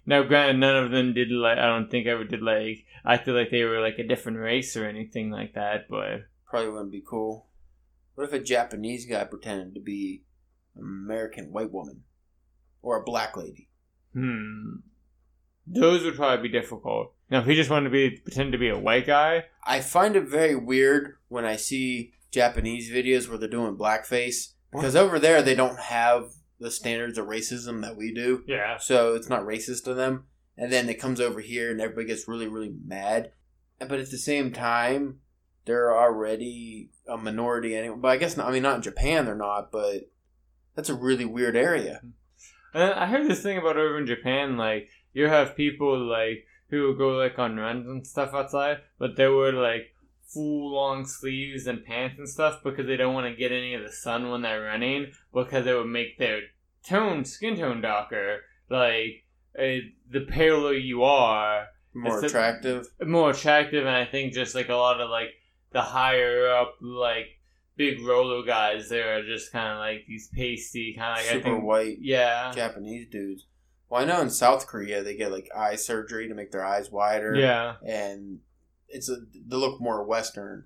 [0.05, 1.59] Now, granted, none of them did like.
[1.59, 2.85] I don't think ever did like.
[3.05, 5.89] I feel like they were like a different race or anything like that.
[5.89, 7.47] But Probably wouldn't be cool.
[8.15, 10.25] What if a Japanese guy pretended to be
[10.77, 12.03] an American white woman?
[12.83, 13.69] Or a black lady?
[14.13, 14.75] hmm,
[15.67, 17.15] those would probably be difficult.
[17.31, 20.17] Now, if he just wanted to be pretend to be a white guy, I find
[20.17, 24.53] it very weird when I see Japanese videos where they're doing blackface.
[24.73, 28.43] Because over there, they don't have the standards of racism that we do.
[28.47, 30.25] yeah, So it's not racist to them.
[30.57, 33.33] And then it comes over here and everybody gets really, really mad.
[33.79, 35.19] But at the same time,
[35.65, 37.97] they're already a minority anyway.
[37.99, 40.11] But I guess, not, I mean, not in Japan, they're not, but
[40.75, 42.01] that's a really weird area.
[42.05, 42.79] Mm-hmm.
[42.79, 46.97] And I heard this thing about over in Japan, like you have people like who
[46.97, 49.92] go like on runs and stuff outside, but they wear like
[50.33, 53.83] full long sleeves and pants and stuff because they don't want to get any of
[53.83, 56.41] the sun when they're running because it would make their
[56.87, 58.41] tone skin tone darker.
[58.71, 59.25] Like
[59.59, 62.87] uh, the paler you are, More It's a- attractive.
[63.05, 65.29] more attractive, and I think just like a lot of like
[65.73, 67.27] the higher up like
[67.77, 71.45] big roller guys, they're just kind of like these pasty kind of like I super
[71.57, 72.53] think white yeah.
[72.55, 73.47] Japanese dudes.
[73.89, 76.91] Well, I know in South Korea they get like eye surgery to make their eyes
[76.91, 77.35] wider.
[77.35, 77.75] Yeah.
[77.87, 78.39] and
[78.93, 80.65] it's a they look more Western.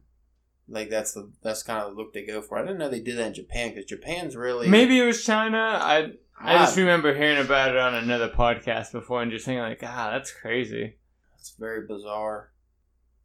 [0.69, 2.59] Like that's the that's kind of the look they go for.
[2.59, 5.59] I didn't know they did that in Japan because Japan's really Maybe it was China.
[5.59, 9.63] I I just Ah, remember hearing about it on another podcast before and just thinking
[9.63, 10.97] like, ah, that's crazy.
[11.39, 12.51] It's very bizarre.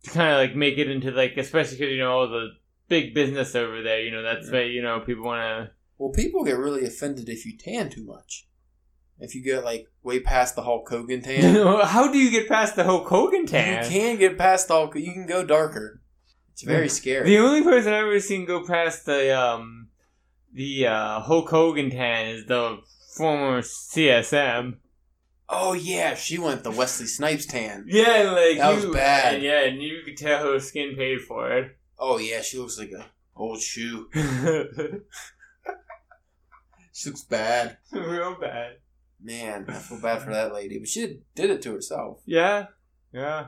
[0.04, 2.50] To kind of like make it into like, especially because you know all the
[2.88, 4.02] big business over there.
[4.02, 4.54] You know that's Yeah.
[4.60, 5.72] why you know people want to.
[5.98, 8.48] Well, people get really offended if you tan too much.
[9.22, 11.56] If you get like way past the Hulk Hogan tan.
[11.86, 13.84] How do you get past the Hulk Hogan tan?
[13.86, 14.96] you can get past the Hulk.
[14.96, 16.02] You can go darker.
[16.54, 17.30] It's very scary.
[17.30, 19.88] The only person I've ever seen go past the um
[20.54, 22.80] the uh, Hulk Hogan tan is the
[23.16, 24.78] former CSM.
[25.50, 27.86] oh yeah, she went the Wesley Snipes tan.
[27.88, 29.36] Yeah, like That was bad.
[29.36, 31.78] and yeah, and you could tell her skin paid for it.
[31.98, 33.06] Oh yeah, she looks like a
[33.36, 34.10] old shoe.
[36.94, 37.78] She looks bad.
[37.94, 38.76] Real bad.
[39.24, 42.22] Man, I feel bad for that lady, but she did, did it to herself.
[42.26, 42.68] Yeah,
[43.14, 43.48] yeah.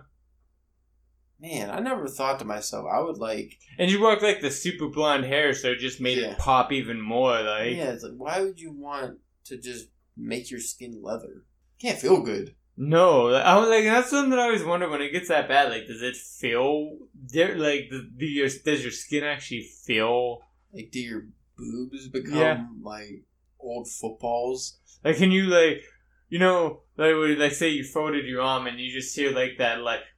[1.40, 3.58] Man, I never thought to myself I would like.
[3.78, 6.32] And you rock like the super blonde hair, so it just made Yeah.
[6.32, 7.42] it pop even more.
[7.42, 11.44] Like, yeah, it's like why would you want to just make your skin leather?
[11.82, 12.56] Can't feel good.
[12.78, 15.70] no, I was like that's something I always wonder when it gets that bad.
[15.70, 20.40] Like, does it feel di- like the, do your does your skin actually feel
[20.72, 21.26] Like, do your
[21.58, 22.66] boobs become Yeah.
[22.82, 23.24] like
[23.64, 24.80] old footballs?
[25.04, 25.18] like?
[25.18, 25.82] Can you like
[26.30, 29.58] you know like when, like say you folded your arm and you just hear like
[29.60, 30.02] that like.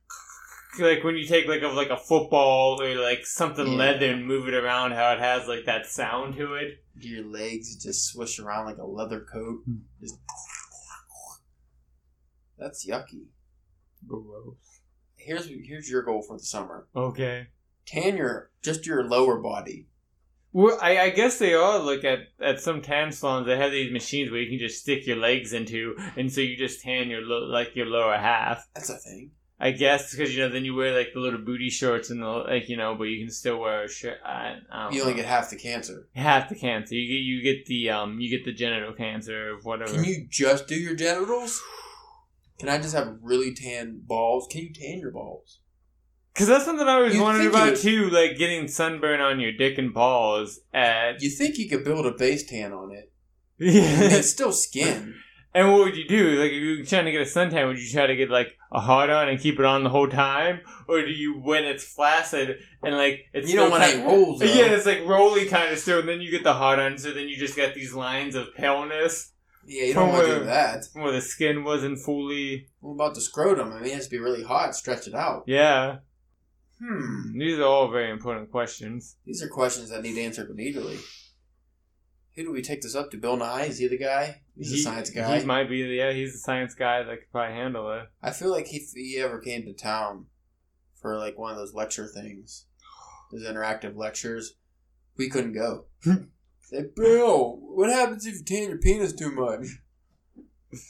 [0.78, 3.78] Like when you take like a like a football or like something Yeah.
[3.78, 6.84] leather and move it around, how it has like that sound to it.
[7.00, 9.60] Do your legs just swish around like a leather coat?
[9.64, 9.76] Hmm.
[10.02, 10.18] Just
[12.58, 13.28] that's yucky.
[14.06, 14.56] Gross.
[15.16, 17.48] Here's here's your goal for the summer: Okay.
[17.86, 19.88] tan your just your lower body.
[20.58, 23.46] Well, I, I guess they are like at, at some tan salons.
[23.46, 26.56] They have these machines where you can just stick your legs into, and so you
[26.56, 28.66] just tan your lo- like your lower half.
[28.74, 29.32] That's a thing.
[29.60, 32.28] I guess because you know then you wear like the little booty shorts and the
[32.28, 34.18] like you know, but you can still wear a shirt.
[34.26, 35.18] I, I don't You only know.
[35.18, 36.08] get half the cancer.
[36.16, 36.96] half the cancer.
[36.96, 39.92] You get you get the um you get the genital cancer or whatever.
[39.94, 41.62] Can you just do your genitals?
[42.60, 44.48] Can I just have really tan balls?
[44.50, 45.60] Can you tan your balls?
[46.36, 49.78] Because that's something I wondering you about would- too, like getting sunburn on your dick
[49.78, 50.60] and balls.
[50.74, 53.12] At You think you could build a base tan on it?
[53.58, 54.02] Yeah.
[54.18, 55.16] it's still skin.
[55.56, 56.32] And what would you do?
[56.38, 58.50] Like, if you were trying to get a suntan, would you try to get like
[58.74, 61.86] a hard on and keep it on the whole time, or do you when it's
[61.86, 64.42] flaccid and like it's You don't want any rolls.
[64.42, 64.48] Though.
[64.48, 67.14] Yeah, it's like roly kind of still, and then you get the hard on, so
[67.14, 69.32] then you just got these lines of paleness
[69.66, 70.84] Yeah, you don't want to do that.
[70.92, 72.68] where the skin wasn't fully.
[72.82, 73.72] What about the scrotum?
[73.72, 74.76] I mean, it has to be really hot.
[74.76, 75.46] Stretch it out.
[75.48, 76.00] Yeah,
[76.88, 77.38] Hmm.
[77.38, 79.16] these are all very important questions.
[79.26, 80.98] These are questions that need answered immediately.
[82.36, 83.18] Who do we take this up to?
[83.18, 83.64] Bill Nye?
[83.66, 84.42] Is he the guy?
[84.58, 85.40] He's a He- science guy.
[85.40, 85.84] He might be.
[85.84, 88.04] The, yeah, he's a science guy that could probably handle it.
[88.22, 90.26] I feel like if he ever came to town
[91.02, 92.66] for like one of those lecture things,
[93.32, 94.56] those interactive lectures,
[95.18, 95.86] we couldn't go.
[96.62, 99.68] Say, Bill, what happens if you tan your penis too much?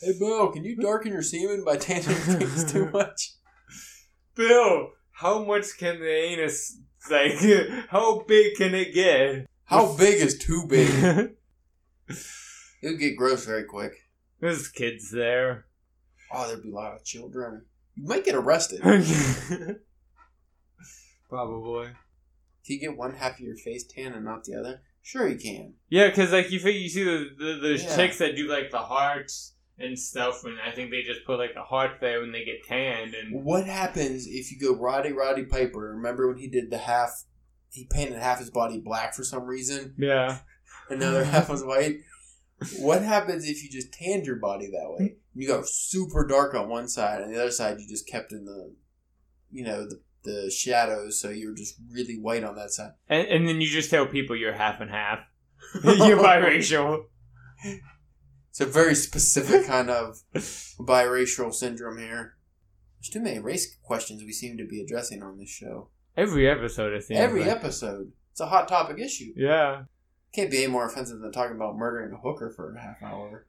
[0.01, 3.33] Hey, Bill, can you darken your semen by tanning your penis too much?
[4.35, 6.77] Bill, how much can the anus
[7.09, 7.33] like?
[7.89, 9.45] How big can it get?
[9.65, 11.31] How big is too big?
[12.81, 13.93] It would get gross very quick.
[14.39, 15.65] There's kids there.
[16.31, 17.65] Oh, there'd be a lot of children.
[17.95, 18.81] You might get arrested.
[21.29, 21.87] Probably.
[21.87, 21.95] Can
[22.67, 24.81] you get one half of your face tan and not the other?
[25.01, 25.73] Sure, you can.
[25.89, 27.95] Yeah, because like you think you see the, the those Yeah.
[27.95, 31.55] chicks that do like the hearts and stuff, and I think they just put like
[31.57, 35.45] a heart there when they get tanned, and What happens if you go Rowdy Roddy
[35.45, 35.93] Piper?
[35.95, 37.25] Remember when he did the half?
[37.69, 40.39] He painted half his body black for some reason, yeah,
[40.89, 41.97] and the other half was white.
[42.79, 45.17] What happens if you just tanned your body that way?
[45.33, 48.45] You go super dark on one side, and the other side you just kept in
[48.45, 48.73] the,
[49.51, 52.91] you know, the the shadows, so you're just really white on that side.
[53.07, 55.19] and, and then you just tell people you're half and half,
[55.83, 57.05] you're biracial.
[58.55, 60.21] It's a very specific kind of
[60.79, 62.37] biracial syndrome here.
[62.97, 65.89] There's too many race questions we seem to be addressing on this show.
[66.15, 67.19] Every episode, I think.
[67.19, 67.49] Every like.
[67.49, 68.13] episode.
[68.31, 69.33] It's a hot topic issue.
[69.35, 69.83] Yeah.
[70.33, 73.45] Can't be any more offensive than talking about murdering a hooker for a half hour.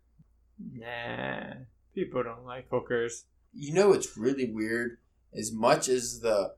[0.59, 1.55] Nah,
[1.95, 3.27] people don't like hookers.
[3.53, 4.99] You know it's really weird?
[5.33, 6.57] As much as the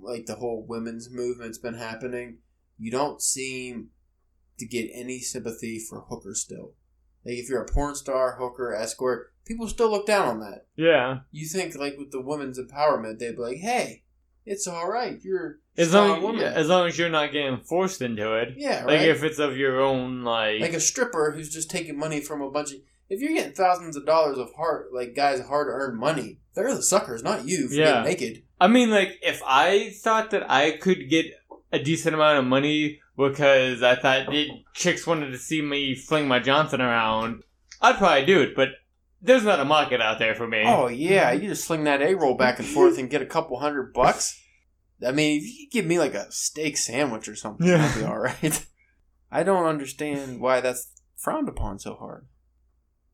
[0.00, 2.38] like the whole women's movement's been happening,
[2.78, 3.90] you don't seem
[4.58, 6.72] to get any sympathy for hookers still.
[7.24, 10.66] Like if you're a porn star, hooker, escort, people still look down on that.
[10.76, 14.02] Yeah, You think like with the women's empowerment, they'd be like, "Hey,
[14.44, 15.18] it's all right.
[15.22, 18.54] You're as long woman." yeah, as long as you're not getting forced into it.
[18.56, 22.20] yeah, Like if it's of your own, like, like a stripper who's just taking money
[22.20, 22.78] from a bunch of.
[23.10, 26.82] If you're getting thousands of dollars of hard, like guys, hard earned money, they're the
[26.82, 27.68] suckers, not you.
[27.68, 27.84] For Yeah.
[28.02, 28.42] getting naked.
[28.60, 31.26] I mean, like if I thought that I could get
[31.74, 36.26] a decent amount of money because I thought it, chicks wanted to see me fling
[36.28, 37.42] my Johnson around,
[37.80, 38.54] I'd probably do it.
[38.56, 38.68] But
[39.20, 40.62] there's not a market out there for me.
[40.66, 43.58] Oh yeah, you just sling that egg roll back and forth and get a couple
[43.58, 44.40] hundred bucks.
[45.06, 47.78] I mean, if you could give me like a steak sandwich or something, Yeah.
[47.78, 48.66] that'd be all right.
[49.30, 52.26] I don't understand why that's frowned upon so hard.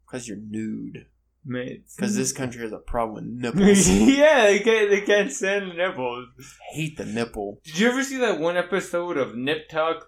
[0.07, 1.07] Because you're nude.
[1.45, 1.85] Mate.
[1.97, 3.89] Because this country has a problem with nipples.
[3.89, 6.29] yeah, they can't, they can't stand the nipples.
[6.73, 7.61] hate the nipple.
[7.65, 10.07] Did you ever see that one episode of Nip Tuck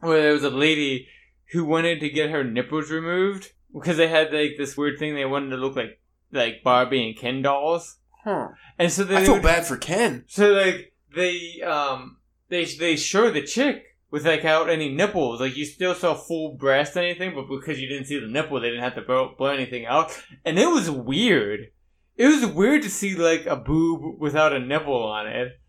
[0.00, 1.08] where there was a lady
[1.52, 5.24] who wanted to get her nipples removed because they had like this weird thing they
[5.24, 6.00] wanted to look like
[6.32, 8.48] like Barbie and Ken dolls, Huh.
[8.78, 10.24] and so they I feel would- bad for Ken.
[10.28, 12.18] So like they um
[12.50, 16.54] they they show the chick with like out any nipples, like you still saw full
[16.54, 19.34] breast and anything, but because you didn't see the nipple, they didn't have to blow,
[19.36, 21.70] blow anything out, and it was weird.
[22.16, 25.60] It was weird to see like a boob without a nipple on it.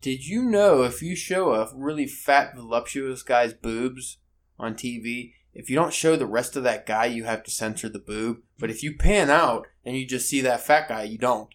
[0.00, 4.18] Did you know if you show a really fat, voluptuous guy's boobs
[4.58, 7.88] on TV, if you don't show the rest of that guy, you have to censor
[7.88, 8.38] the boob.
[8.58, 11.48] But if you pan out and you just see that fat guy, you don't.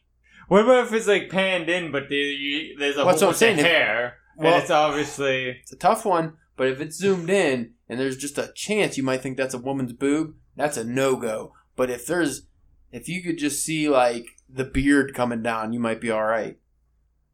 [0.48, 3.42] What about if it's like panned in, but there, you, there's a That's whole bunch
[3.42, 7.74] of hair, Well- and it's obviously It's a tough one, but if it's zoomed in
[7.90, 11.16] and there's just a chance you might think that's a woman's boob, that's a no
[11.16, 11.54] go.
[11.76, 12.48] But if there's,
[12.92, 16.58] if you could just see like the beard coming down, you might be all right.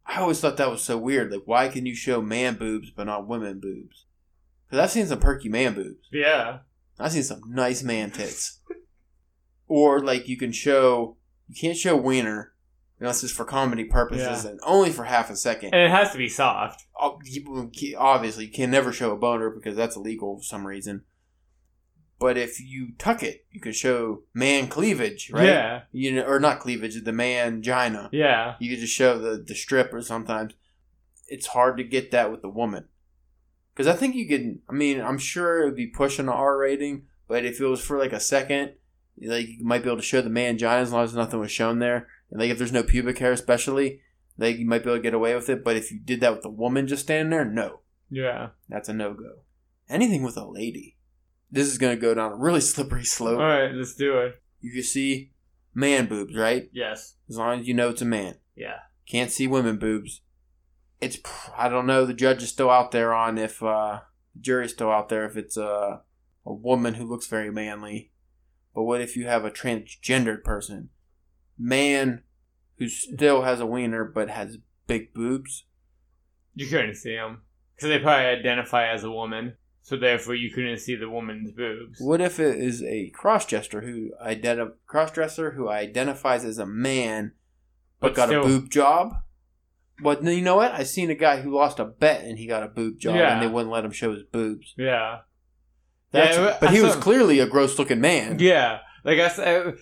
[0.05, 1.31] I always thought that was so weird.
[1.31, 4.05] Like, why can you show man boobs but not women boobs?
[4.67, 6.07] Because I've seen some perky man boobs.
[6.11, 6.59] yeah.
[6.99, 8.59] I've seen some nice man tits.
[9.67, 12.53] or like you can show, you can't show wiener
[13.01, 14.51] unless it's just for comedy purposes Yeah.
[14.51, 15.73] and only for half a second.
[15.73, 16.85] And it has to be soft.
[16.97, 21.03] Obviously you can never show a boner because that's illegal for some reason.
[22.19, 25.47] But if you tuck it, you could show man cleavage, right?
[25.47, 28.09] Yeah, You know, or not cleavage, the man gina.
[28.11, 28.55] yeah.
[28.59, 30.53] You could just show the the strip, or sometimes
[31.27, 32.85] it's hard to get that with the woman.
[33.73, 34.59] Because I think you could.
[34.69, 37.81] I mean, I'm sure it would be pushing the R rating, but if it was
[37.83, 38.73] for like a second,
[39.19, 41.51] like you might be able to show the man gina as long as nothing was
[41.51, 42.07] shown there,
[42.39, 44.01] like if there's no pubic hair, especially,
[44.37, 45.63] like you might be able to get away with it.
[45.63, 48.49] But if you did that with a woman just standing there, no, Yeah.
[48.69, 49.39] that's a no go.
[49.89, 50.97] Anything with a lady,
[51.51, 53.39] this is going to go down a really slippery slope.
[53.39, 54.41] All right, let's do it.
[54.61, 55.31] You can see
[55.73, 56.69] man boobs, right?
[56.71, 57.15] Yes.
[57.29, 58.35] As long as you know it's a man.
[58.55, 58.79] Yeah.
[59.07, 60.21] Can't see women boobs.
[61.01, 61.17] It's
[61.57, 62.05] I don't know.
[62.05, 64.01] The judge is still out there on if uh,
[64.35, 66.01] the jury's still out there if it's a
[66.45, 68.11] a woman who looks very manly.
[68.73, 70.89] But what if you have a transgendered person,
[71.61, 72.23] man,
[72.77, 74.57] who still has a wiener but has
[74.87, 75.65] big boobs?
[76.55, 77.41] You couldn't see them
[77.75, 81.99] because they probably identify as a woman, so therefore you couldn't see the woman's boobs.
[82.01, 87.33] What if it is a crossdresser who identi- crossdresser who identifies as a man
[87.99, 89.13] but, But got still- a boob job?
[90.03, 90.71] But you know what?
[90.71, 93.33] I seen a guy who lost a bet and he got a boob job Yeah.
[93.33, 94.73] and they wouldn't let him show his boobs.
[94.75, 95.19] Yeah.
[96.11, 98.39] That's, Yeah, but he was clearly a gross looking man.
[98.39, 98.79] Yeah.
[99.03, 99.75] Like I said,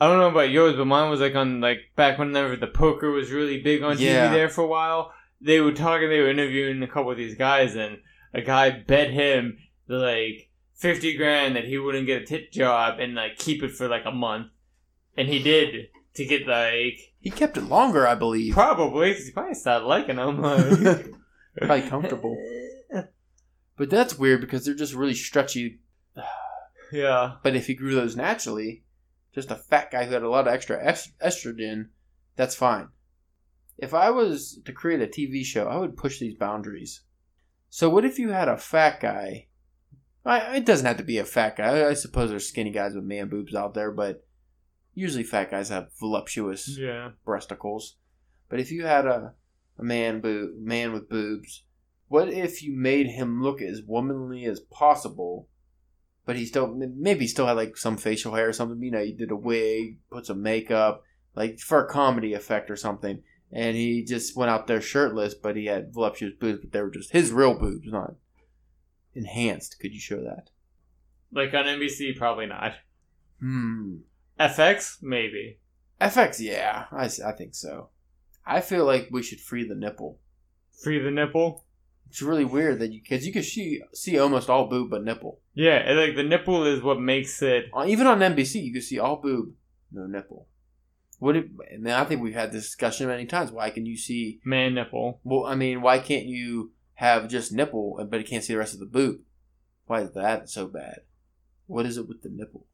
[0.00, 3.10] I don't know about yours, but mine was like on like back whenever the poker
[3.10, 4.28] was really big on Yeah.
[4.28, 5.12] TV there for a while.
[5.40, 7.98] They were talking, they were interviewing a couple of these guys, and
[8.34, 13.14] a guy bet him like fifty grand that he wouldn't get a tip job and
[13.14, 14.48] like keep it for like a month,
[15.16, 18.52] and he did to get like He kept it longer, I believe.
[18.54, 20.40] probably because he probably started liking them.
[20.42, 21.06] Like,
[21.58, 22.36] Probably comfortable.
[23.78, 25.80] But that's weird because they're just really stretchy.
[26.92, 27.32] yeah.
[27.42, 28.84] But if he grew those naturally,
[29.36, 31.90] just a fat guy who had a lot of extra est- estrogen,
[32.34, 32.88] that's fine.
[33.78, 37.02] If I was to create a TV show, I would push these boundaries.
[37.68, 39.46] So, what if you had a fat guy?
[40.24, 41.86] I, it doesn't have to be a fat guy.
[41.88, 44.26] I suppose there's skinny guys with man boobs out there, but
[44.94, 47.10] usually fat guys have voluptuous Yeah.
[47.26, 47.92] breasticles.
[48.48, 49.34] But if you had a,
[49.78, 51.64] a man boob, man with boobs,
[52.08, 55.48] what if you made him look as womanly as possible,
[56.26, 58.82] but he still maybe he still had like some facial hair or something.
[58.82, 61.04] You know, he did a wig, put some makeup,
[61.34, 65.56] like for a comedy effect or something, and he just went out there shirtless, but
[65.56, 68.14] he had voluptuous boobs, but they were just his real boobs, not
[69.14, 69.78] enhanced.
[69.78, 70.50] Could you show that?
[71.32, 72.74] Like on NBC, probably not.
[73.40, 73.98] Hmm.
[74.38, 75.58] FX, maybe.
[76.00, 77.88] FX, yeah, I, I think so.
[78.44, 80.18] I feel like we should free the nipple.
[80.82, 81.64] Free the nipple.
[82.08, 85.40] It's really weird that because you can see see almost all boob but nipple.
[85.54, 87.66] Yeah, and, like the nipple is what makes it.
[87.74, 89.52] Uh, Even on NBC, you can see all boob,
[89.92, 90.46] no nipple.
[91.18, 91.36] What?
[91.36, 93.50] If, and I think we've had this discussion many times.
[93.50, 94.40] Why can you see?
[94.44, 95.20] Man nipple.
[95.24, 98.74] Well, I mean, why can't you have just nipple but you can't see the rest
[98.74, 99.20] of the boob?
[99.86, 101.00] Why is that so bad?
[101.66, 102.66] What is it with the nipple?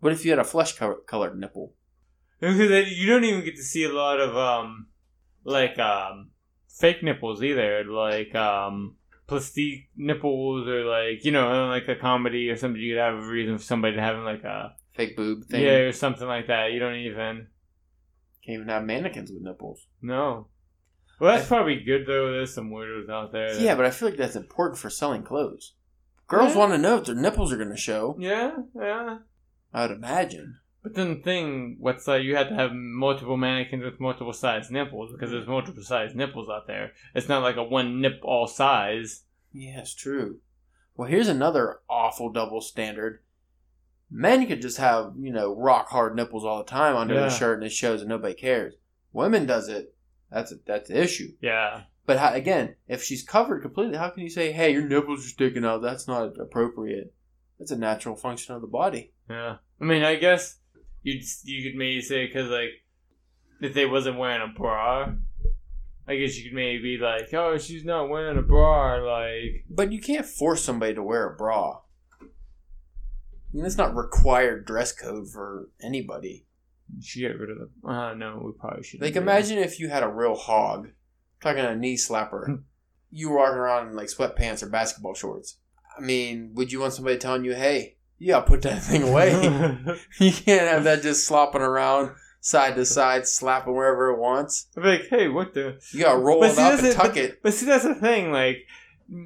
[0.00, 1.74] What if you had a flesh colored nipple?
[2.40, 4.86] Because you don't even get to see a lot of um,
[5.44, 6.30] like um,
[6.78, 7.84] fake nipples either.
[7.84, 12.80] Like um, plastique nipples or like you know like a comedy or something.
[12.80, 15.62] You could have a reason for somebody to have like a Fake boob thing.
[15.62, 16.72] yeah or something like that.
[16.72, 17.46] You don't even
[18.44, 19.86] Can't even have mannequins with nipples.
[20.02, 20.48] no.
[21.20, 22.30] Well, that's probably good though.
[22.30, 23.52] There's some weirdos out there.
[23.52, 25.74] that- Yeah, but I feel like that's important for selling clothes.
[26.28, 26.58] Girls Yeah.
[26.58, 28.14] want to know if their nipples are going to show.
[28.20, 29.18] yeah, yeah.
[29.74, 30.58] I would imagine.
[30.82, 34.70] But then the thing, what's uh, you have to have multiple mannequins with multiple size
[34.70, 36.92] nipples because there's multiple size nipples out there.
[37.14, 39.24] It's not like a one nip all size.
[39.52, 40.38] Yeah, it's true.
[40.96, 43.20] Well, here's another awful double standard.
[44.10, 47.20] Men could just have, you know, rock hard nipples all the time under Yeah.
[47.22, 48.74] their shirt and it shows and nobody cares.
[49.12, 49.94] Women does it.
[50.30, 51.32] That's a, that's the issue.
[51.40, 55.24] Yeah, But how, again, if she's covered completely, how can you say, "Hey, your nipples
[55.24, 55.82] are sticking out"?
[55.82, 57.12] That's not appropriate.
[57.58, 59.12] That's a natural function of the body.
[59.28, 59.56] yeah.
[59.80, 60.57] I mean, I guess
[61.12, 62.70] you you could maybe say because like
[63.60, 65.12] if they wasn't wearing a bra,
[66.06, 68.94] I guess you could maybe be like, oh, she's not wearing a bra.
[68.96, 71.80] Like, But you can't force somebody to wear a bra.
[72.22, 72.24] I
[73.52, 76.46] mean, that's not required dress code for anybody.
[77.02, 77.88] she get rid of the.
[77.88, 79.02] Uh, no, we probably should.
[79.02, 80.88] Like, imagine if you had a real hog,
[81.42, 82.62] talking a knee slapper,
[83.10, 85.58] you walking around in like sweatpants or basketball shorts.
[85.96, 89.32] I mean, would you want somebody telling you, "Hey, you gotta put that thing away"?
[90.18, 94.68] you can't have that just slopping around side to side, slapping wherever it wants.
[94.76, 95.80] I'd be like, hey, what the?
[95.92, 97.42] You gotta roll But it see, up and it, tuck but, it.
[97.42, 98.32] But see, that's the thing.
[98.32, 98.58] Like,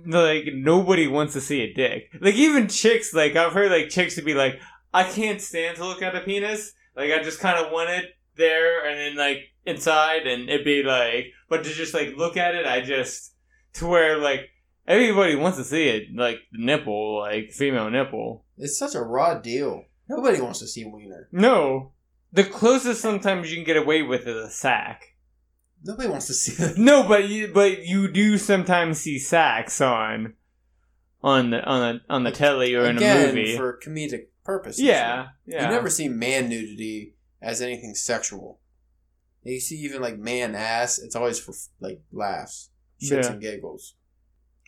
[0.06, 2.10] like nobody wants to see a dick.
[2.20, 3.12] Like even chicks.
[3.12, 4.60] Like I've heard like chicks to be like,
[4.94, 6.72] I can't stand to look at a penis.
[6.96, 10.82] Like I just kind of want it there and then like inside, and it'd be
[10.82, 13.34] like, but to just like look at it, I just
[13.74, 14.50] to where like
[14.86, 18.44] everybody wants to see it, like the nipple, like female nipple.
[18.62, 19.84] It's such a raw deal.
[20.08, 21.28] Nobody wants to see wiener.
[21.32, 21.92] No,
[22.32, 25.16] the closest sometimes you can get away with is a sack.
[25.84, 26.76] Nobody wants to see that.
[26.78, 30.34] No, but you, but you do sometimes see sacks on
[31.22, 33.56] on the on the on the telly or in a movie.
[33.56, 34.80] for comedic purposes.
[34.82, 35.64] yeah, yeah.
[35.64, 38.60] You never see man nudity as anything sexual.
[39.44, 42.70] You see even like man ass, it's always for like laughs,
[43.02, 43.32] shits Yeah.
[43.32, 43.94] and giggles.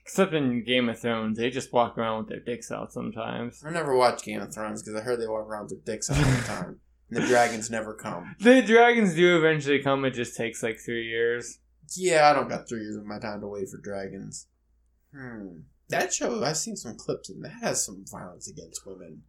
[0.05, 3.62] Except in Game of Thrones, they just walk around with their dicks out sometimes.
[3.64, 6.11] I never watched Game of Thrones because I heard they walk around with their dicks
[6.11, 8.36] out all the time, and the dragons never come.
[8.38, 10.05] The dragons do eventually come.
[10.05, 11.59] It just takes like three years.
[11.96, 14.46] Yeah, I don't got three years of my time to wait for dragons.
[15.14, 15.61] Hmm.
[15.88, 19.22] That show, I've seen some clips, and that has some violence against women.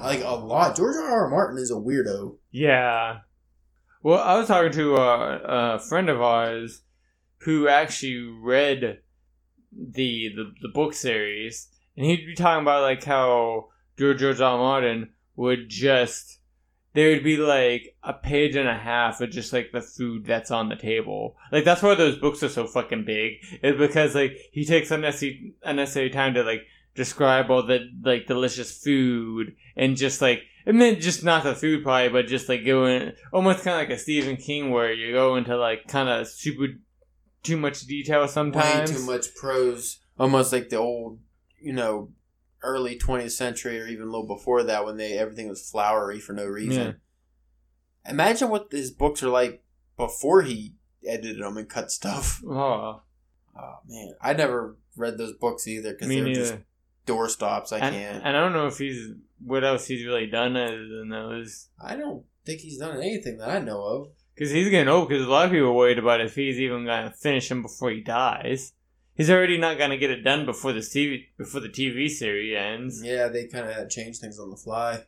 [0.00, 0.76] Like a lot.
[0.76, 1.24] George R.
[1.24, 1.30] R.
[1.30, 2.36] Martin is a weirdo.
[2.50, 3.18] Yeah.
[4.02, 6.82] Well, I was talking to a, a friend of ours
[7.40, 9.00] who actually read
[9.72, 14.42] the, the the book series, and he'd be talking about like how George R.
[14.42, 14.58] R.
[14.58, 16.40] Martin would just
[16.92, 20.50] there would be like a page and a half of just like the food that's
[20.50, 21.36] on the table.
[21.52, 23.34] Like that's why those books are so fucking big.
[23.62, 26.62] Is because like he takes unnecessary unnecessary time to like
[26.94, 31.84] describe all the like delicious food and just like I mean just not the food
[31.84, 35.36] probably, but just like going almost kind of like a Stephen King where you go
[35.36, 36.66] into like kind of super
[37.42, 38.90] too much detail sometimes.
[38.90, 39.98] Way too much prose.
[40.18, 41.18] Almost like the old,
[41.60, 42.10] you know,
[42.62, 46.32] early 20th century or even a little before that when they everything was flowery for
[46.32, 47.00] no reason.
[48.06, 49.62] Imagine what his books are like
[49.96, 50.74] before he
[51.06, 52.42] edited them and cut stuff.
[52.48, 53.02] Oh,
[53.56, 56.56] Oh man, I never read those books either because they're just
[57.06, 57.72] doorstops.
[57.72, 58.24] I and, can't.
[58.24, 59.12] and I don't know if he's
[59.44, 61.68] what else he's really done other than those.
[61.82, 64.08] I don't think he's done anything that I know of.
[64.40, 65.10] Because he's getting old.
[65.10, 67.90] Because a lot of people are worried about if he's even gonna finish him before
[67.90, 68.72] he dies.
[69.14, 73.02] He's already not gonna get it done before the TV before the TV series ends.
[73.04, 75.04] Yeah, they kind of change things on the fly.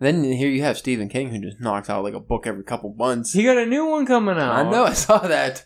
[0.00, 2.92] Then here you have Stephen King, who just knocks out like a book every couple
[2.94, 3.32] months.
[3.32, 4.66] He got a new one coming out.
[4.66, 5.64] I know, I saw that.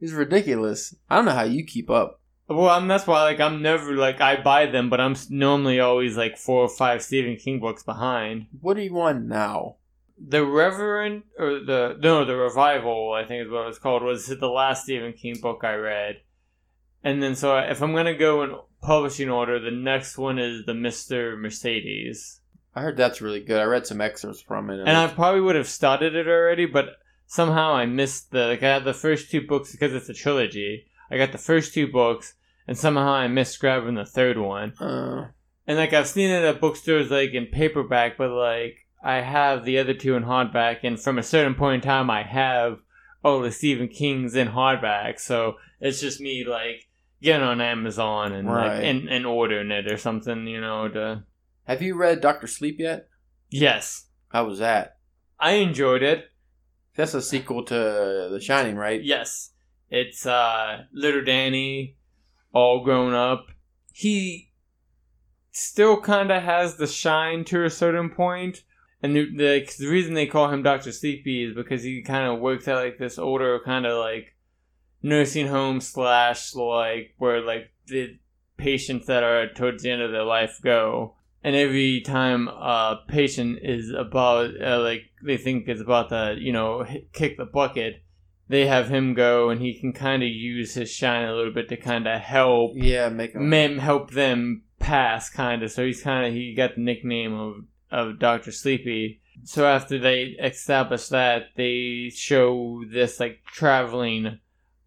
[0.00, 0.94] He's ridiculous.
[1.10, 2.18] I don't know how you keep up.
[2.48, 6.16] Well, I'm, that's why like I'm never like I buy them, but I'm normally always
[6.16, 8.46] like four or five Stephen King books behind.
[8.62, 9.76] What do you want now?
[10.24, 14.26] The Reverend or the no the Revival I think is what it was called was
[14.28, 16.20] the last Stephen King book I read,
[17.02, 20.74] and then so if I'm gonna go in publishing order, the next one is the
[20.74, 22.40] Mister Mercedes,
[22.74, 23.60] I heard that's really good.
[23.60, 24.80] I read some excerpts from it.
[24.80, 26.96] and I probably would have started it already, but
[27.26, 30.86] somehow I missed the like I had the first two books because it's a trilogy.
[31.10, 32.34] I got the first two books,
[32.68, 34.72] and somehow I missed grabbing the third one.
[34.80, 35.28] uh,
[35.66, 39.78] And like I've seen it at bookstores like in paperback, but like I have the
[39.78, 42.78] other two in hardback, and from a certain point in time, I have
[43.24, 45.18] all the Stephen King's in hardback.
[45.20, 46.88] So it's just me like
[47.20, 48.76] getting on Amazon and Right.
[48.76, 50.88] like and, and ordering it or something, you know.
[50.88, 51.24] To
[51.66, 53.08] have you read Doctor Sleep yet?
[53.50, 54.96] yes, How was that?
[55.38, 56.26] I enjoyed it.
[56.94, 59.02] That's a sequel to The Shining, right?
[59.02, 59.50] Yes,
[59.90, 61.96] it's uh little Danny,
[62.52, 63.46] all grown up.
[63.92, 64.50] He
[65.50, 68.62] still kind of has the shine to a certain point,
[69.02, 72.68] and the, the reason they call him Doctor Sleepy is because he kind of works
[72.68, 74.36] at like this older kind of like
[75.02, 78.18] nursing home slash like where like the
[78.56, 81.16] patients that are towards the end of their life go.
[81.44, 86.52] And every time a patient is about, uh, like, they think it's about to, you
[86.52, 88.04] know, kick the bucket,
[88.48, 91.68] they have him go and he can kind of use his shine a little bit
[91.70, 96.02] to kind of help Yeah, make a mem help them pass kind of so he's
[96.02, 97.54] kind of he got the nickname of
[97.92, 98.50] of Dr.
[98.50, 104.38] Sleepy so after they establish that they show this like traveling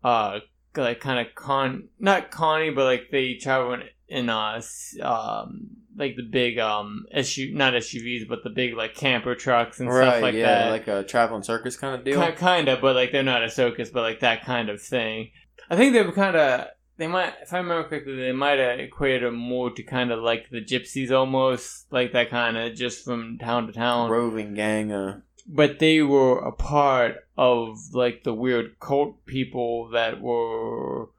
[0.03, 0.39] uh
[0.75, 4.61] like kind of con not connie but like they travel in, in uh
[5.01, 9.89] um like the big um SU not SUVs but the big like camper trucks and
[9.89, 12.23] right, stuff like yeah, that like a traveling circus kind of deal.
[12.23, 15.31] Ki- kind of, but like they're not a circus, but like that kind of thing.
[15.69, 16.67] I think they were kind of.
[16.97, 20.49] They might, if I remember correctly, they might have equated more to kind of like
[20.49, 24.09] the gypsies, almost like that kind of just from town to town.
[24.09, 24.91] Roving gang.
[24.93, 31.09] Uh, But they were a part of like the weird cult people that were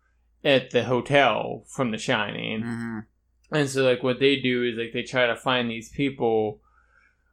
[0.42, 2.62] at the hotel from The Shining.
[2.62, 3.04] mhm.
[3.52, 6.60] And so like what they do is like they try to find these people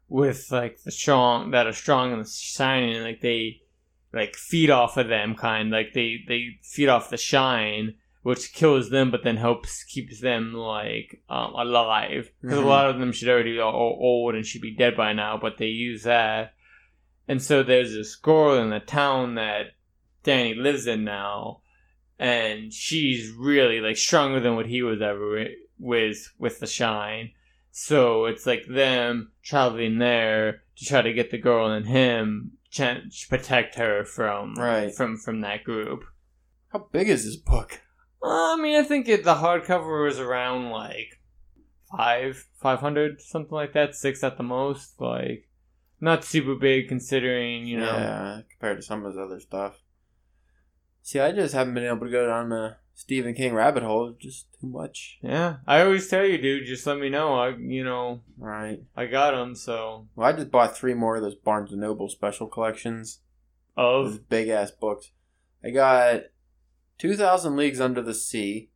[0.10, 3.62] with like the strong that are strong in the shining and like they
[4.14, 8.90] like feed off of them kind like they they feed off the shine which kills
[8.90, 12.64] them but then helps keeps them like um, alive because Mhm.
[12.64, 15.38] a lot of them should already be all old and should be dead by now
[15.38, 16.54] but they use that
[17.28, 19.68] and so there's this girl in the town that
[20.24, 21.62] Danny lives in now
[22.20, 25.46] and she's really like stronger than what he was ever
[25.80, 27.32] with with the shine
[27.72, 33.28] so it's like them traveling there to try to get the girl and him ch-
[33.30, 34.94] protect her from Right.
[34.94, 36.06] from from that group
[36.72, 37.82] How big is this book?
[38.24, 41.20] I mean i think it, the hardcover was around like
[41.96, 45.48] five 500 something like that six at the most like
[46.00, 49.80] not super big considering you know Yeah, compared to some of his other stuff.
[51.02, 54.14] See, I just haven't been able to go down the Stephen King rabbit hole.
[54.20, 55.20] Just too much.
[55.22, 56.66] Yeah, I always tell you, dude.
[56.66, 57.36] Just let me know.
[57.36, 58.80] I, you know, Right.
[58.98, 59.56] I got them.
[59.56, 63.20] So Well, I just bought three more of those Barnes and Noble special collections.
[63.78, 65.12] Those of big ass books.
[65.64, 66.24] I got
[67.04, 68.70] 2,000 Leagues Under the Sea,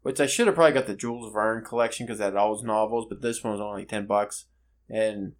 [0.00, 2.64] which I should have probably got the Jules Verne collection because that had all his
[2.64, 4.46] novels, but this one was only 10 bucks.
[4.88, 5.32] And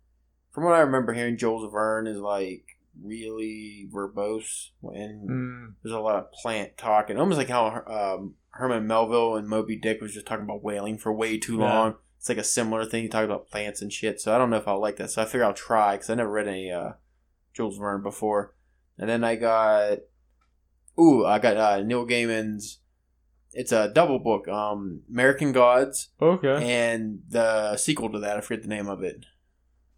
[0.53, 2.65] from what I remember hearing, Jules Verne is like
[3.03, 8.35] really verbose and mm, there's a lot of plant talk and almost like how um,
[8.51, 11.65] Herman Melville and Moby Dick was just talking about whaling for way too Yeah.
[11.65, 11.95] long.
[12.19, 13.03] It's like a similar thing.
[13.05, 14.21] You talk about plants and shit.
[14.21, 15.11] So I don't know if I'll like that.
[15.11, 16.93] So I figure I'll try because I never read any uh,
[17.55, 18.55] Jules Verne before.
[18.99, 19.99] And then I got,
[20.99, 22.79] ooh, I got uh, Neil Gaiman's.
[23.53, 26.73] It's a double book, um, American Gods, okay.
[26.73, 28.37] and the sequel to that.
[28.37, 29.27] I forget the name of it.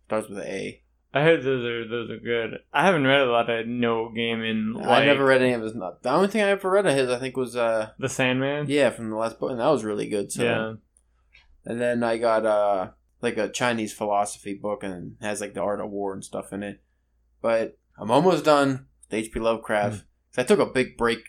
[0.07, 0.83] Starts with an A.
[1.15, 2.59] I heard those are those are good.
[2.75, 5.73] I haven't read a lot of Neil Gaiman like I never read any of his.
[5.73, 8.67] The only thing I ever read of his, I think, was uh, the Sandman.
[8.69, 10.31] yeah, from the last book, and that was really good.
[10.31, 10.75] So yeah.
[11.65, 12.91] And then I got uh
[13.23, 16.63] like a Chinese philosophy book and has like the art of war and stuff in
[16.63, 16.83] it.
[17.41, 19.41] But I'm almost done with H.P.
[19.41, 20.05] Lovecraft.
[20.39, 21.21] I took a big break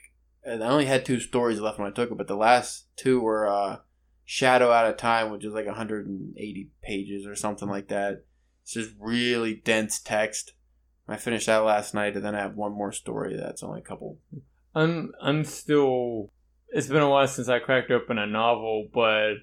[0.44, 3.22] and I only had two stories left when I took it, but the last two
[3.22, 3.78] were uh
[4.30, 8.26] Shadow Out of Time, which is like 180 pages or something like that.
[8.64, 10.52] It's just really dense text.
[11.08, 13.84] I finished that last night, and then I have one more story that's only a
[13.84, 14.18] couple.
[14.76, 16.32] I'm I'm still.
[16.70, 19.36] It's been a while since I cracked open a novel, but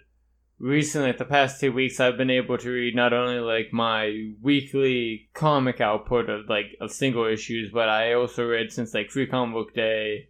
[0.58, 5.28] recently, the past two weeks, I've been able to read not only like my weekly
[5.34, 9.54] comic output of like of single issues, but I also read since like Free Comic
[9.54, 10.28] Book Day,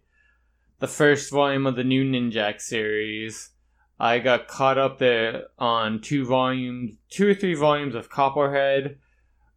[0.79, 3.51] the first volume of the new Ninjak series.
[3.99, 8.97] I got caught up there on two volumes, two or three volumes of Copperhead.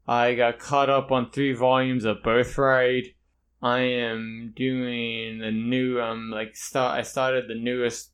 [0.07, 3.15] I got caught up on three volumes of Birthright.
[3.61, 6.01] I am doing the new.
[6.01, 6.99] Um, like start.
[6.99, 8.13] I started the newest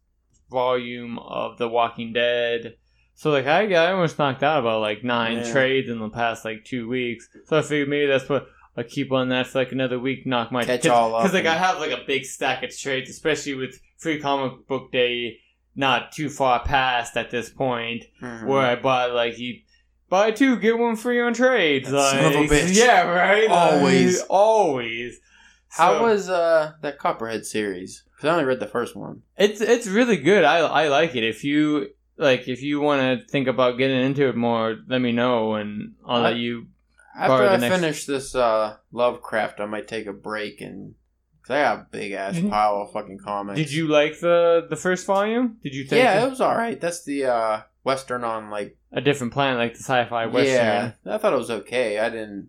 [0.50, 2.76] volume of The Walking Dead.
[3.14, 5.52] So like I, I almost knocked out about like nine Yeah.
[5.52, 7.28] trades in the past like two weeks.
[7.46, 10.26] So I figured maybe that's what I keep on that for like another week.
[10.26, 12.76] Knock my Catch cause, all up Because like I have like a big stack of
[12.76, 15.38] trades, especially with Free Comic Book Day
[15.76, 18.46] not too far past at this point Mhm.
[18.46, 19.60] where I bought like you
[20.08, 21.90] buy two get one free on trades.
[21.90, 22.74] Like, son of a bitch.
[22.76, 23.48] Yeah, right.
[23.48, 24.20] Always.
[24.20, 25.20] Like, always.
[25.68, 28.04] How So- was uh that Copperhead series?
[28.24, 29.20] Because I only read the first one.
[29.36, 30.44] it's it's really good.
[30.44, 31.24] I I like it.
[31.24, 35.12] If you like, if you want to think about getting into it more, let me
[35.12, 36.68] know, and I'll I- let you.
[37.16, 40.94] After I next- finish this uh Lovecraft, I might take a break and
[41.42, 42.48] because I got a big ass Mhm.
[42.48, 43.58] pile of fucking comics.
[43.58, 45.58] Did you like the the first volume?
[45.62, 46.80] Did you think Yeah, it was all right.
[46.80, 50.54] That's the uh western on like a different planet, like the sci-fi western?
[50.54, 50.92] yeah.
[51.06, 51.98] I thought it was okay.
[51.98, 52.48] I didn't.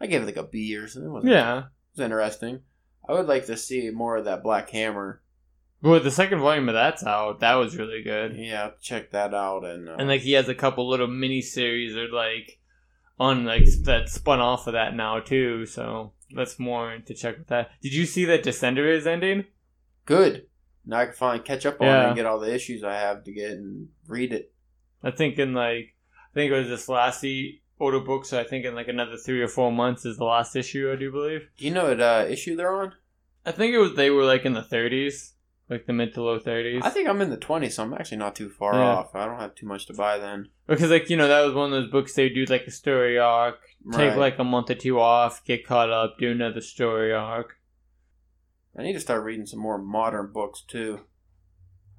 [0.00, 1.08] I gave it like a B or something.
[1.08, 1.58] It wasn't- Yeah.
[1.58, 1.64] it
[1.96, 2.60] was interesting.
[3.08, 5.20] I would like to see more of that Black Hammer.
[5.82, 7.40] Well, the second volume of that's out.
[7.40, 8.36] That was really good.
[8.36, 9.64] Yeah, check that out.
[9.64, 12.58] And uh, And like he has a couple little mini series or like
[13.20, 15.66] on like that spun off of that now too.
[15.66, 17.70] So that's more to check with that.
[17.82, 19.44] Did you see that Descender is ending?
[20.06, 20.46] good.
[20.86, 23.24] Now I can finally catch up on it and get all the issues I have
[23.24, 24.52] to get and read it.
[25.02, 25.94] I think in like
[26.30, 29.16] I think it was this last e- order book, so I think in like another
[29.16, 30.90] three or four months is the last issue.
[30.92, 31.48] I do believe.
[31.56, 32.94] Do you know what uh, issue they're on?
[33.46, 35.34] I think it was they were like in the thirties,
[35.68, 36.82] like the mid to low thirties.
[36.84, 38.80] I think I'm in the 20s, so I'm actually not too far Yeah.
[38.80, 39.14] off.
[39.14, 40.48] I don't have too much to buy then.
[40.66, 43.18] because like you know that was one of those books they do like a story
[43.18, 43.58] arc,
[43.92, 44.18] take Right.
[44.18, 47.56] like a month or two off, get caught up, do another story arc.
[48.76, 51.00] I need to start reading some more modern books too.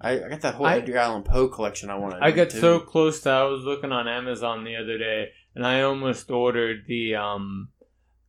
[0.02, 2.24] I, I got that whole I- Edgar Allan Poe collection I want to.
[2.24, 5.82] I got so close to I was looking on Amazon the other day and I
[5.82, 7.70] almost ordered the um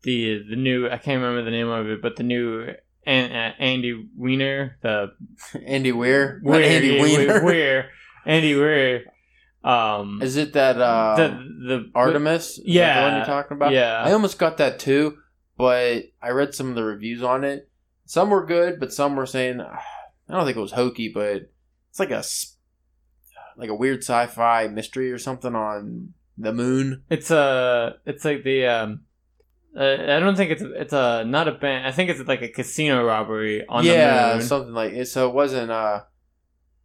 [0.02, 2.68] the the new I can't remember the name of it but the new
[3.04, 5.12] An- uh, Andy Weiner the
[5.66, 6.40] Andy Weir.
[6.42, 7.44] Weir, Andy Weiner.
[7.44, 7.90] Weir,
[8.24, 9.04] Andy Weir
[9.64, 11.28] um Is it that uh, the
[11.66, 12.60] the Artemis?
[12.64, 13.72] Yeah, the one you're talking about.
[13.72, 14.02] yeah.
[14.04, 15.18] I almost got that too,
[15.58, 17.68] but I read some of the reviews on it.
[18.04, 19.80] Some were good, but some were saying I
[20.32, 21.50] don't think it was hokey, but
[21.90, 22.22] it's like a
[23.56, 27.02] like a weird sci-fi mystery or something on the moon.
[27.10, 29.00] it's a it's like the um
[29.76, 29.82] uh,
[30.16, 33.04] I don't think it's it's a not a band I think it's like a casino
[33.04, 35.06] robbery on yeah, the moon Yeah, something like it.
[35.06, 36.02] So it wasn't uh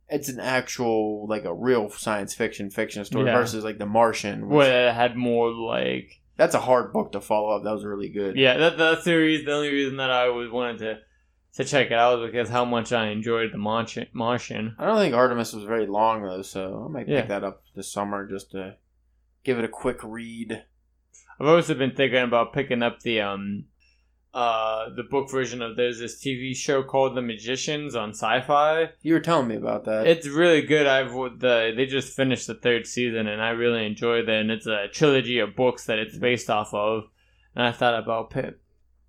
[0.10, 3.38] it's an actual like a real science fiction fiction story Yeah.
[3.38, 4.48] versus like The Martian.
[4.50, 7.64] Which, where it had more like That's a hard book to follow up.
[7.64, 8.36] That was really good.
[8.36, 9.46] Yeah, that that's the reason.
[9.46, 10.98] The only reason that I was wanted to
[11.56, 14.08] to check it out was because how much I enjoyed the Martian.
[14.14, 14.76] Martian.
[14.80, 17.22] I don't think Artemis was very long though, so I might Yeah.
[17.22, 18.76] pick that up this summer just to
[19.44, 20.64] give it a quick read.
[21.40, 23.66] I've also been thinking about picking up the um
[24.34, 28.92] uh the book version of there's this TV show called The Magicians on Sci-Fi.
[29.02, 30.08] You were telling me about that.
[30.08, 30.88] It's really good.
[30.88, 34.42] I've the they just finished the third season and I really enjoyed it.
[34.42, 37.04] And it's a trilogy of books that it's based off of.
[37.56, 38.54] And I thought about pi-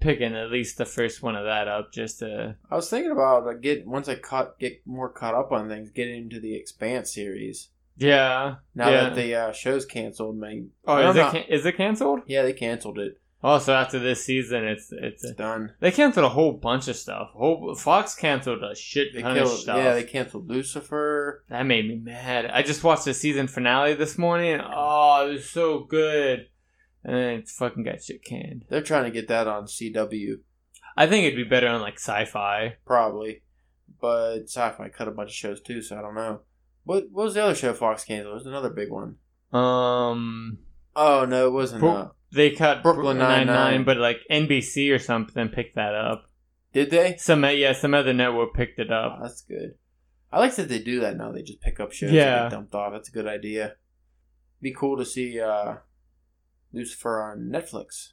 [0.02, 3.46] picking at least the first one of that up just to I was thinking about
[3.46, 7.14] uh, get once I caught get more caught up on things, get into the Expanse
[7.14, 7.68] series.
[7.96, 8.56] Yeah.
[8.74, 9.00] Now yeah.
[9.04, 10.70] that the uh, show's canceled, man.
[10.86, 12.20] oh, is it can- is it canceled?
[12.26, 13.18] Yeah, they canceled it.
[13.44, 15.72] Also, after this season, it's it's It's done.
[15.80, 17.30] they canceled a whole bunch of stuff.
[17.32, 19.76] Whole Fox canceled a shit ton of stuff.
[19.78, 21.44] Yeah, they canceled Lucifer.
[21.48, 22.46] that made me mad.
[22.46, 24.60] I just watched the season finale this morning.
[24.64, 26.46] Oh, it was so good,
[27.02, 28.64] and then it's fucking got shit canned.
[28.68, 30.34] They're trying to get that on CW,
[30.96, 32.76] I think it'd be better on like Sci-Fi.
[32.86, 33.42] probably,
[34.00, 36.42] but Sci-Fi cut a bunch of shows too, so I don't know.
[36.84, 38.32] What, what was the other show Fox canceled?
[38.32, 39.16] It was another big one.
[39.52, 40.58] Um,
[40.96, 41.80] Oh no, it wasn't.
[41.80, 46.24] Bro- uh, they cut Brooklyn Nine Nine, but like NBC or something picked that up.
[46.72, 47.16] did they?
[47.18, 49.18] Some yeah, some other network picked it Oh, up.
[49.22, 49.74] that's good.
[50.32, 51.30] I like that they do that now.
[51.30, 52.48] They just pick up shows Yeah.
[52.48, 52.92] dumped off.
[52.92, 53.74] That's a good idea.
[54.62, 55.76] Be cool to see uh,
[56.72, 58.12] Lucifer on Netflix.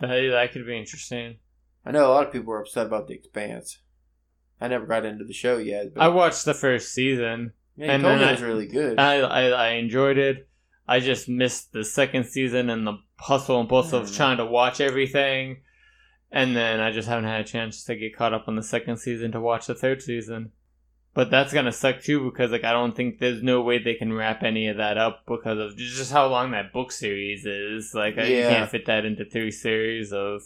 [0.00, 1.36] That, that could be interesting.
[1.84, 3.78] I know a lot of people were upset about The Expanse.
[4.60, 5.92] I never got into the show yet.
[5.94, 7.52] But I watched the first season.
[7.76, 8.98] Yeah, And then I- was really good.
[8.98, 10.48] I, I I enjoyed it.
[10.86, 14.14] I just missed the second season and the hustle and bustle of Hmm.
[14.14, 15.62] trying to watch everything,
[16.30, 18.98] and then I just haven't had a chance to get caught up on the second
[18.98, 20.50] season to watch the third season.
[21.14, 24.12] But that's gonna suck too because like I don't think there's no way they can
[24.12, 27.92] wrap any of that up because of just how long that book series is.
[27.94, 28.48] Like I, Yeah.
[28.50, 30.42] can't fit that into three series of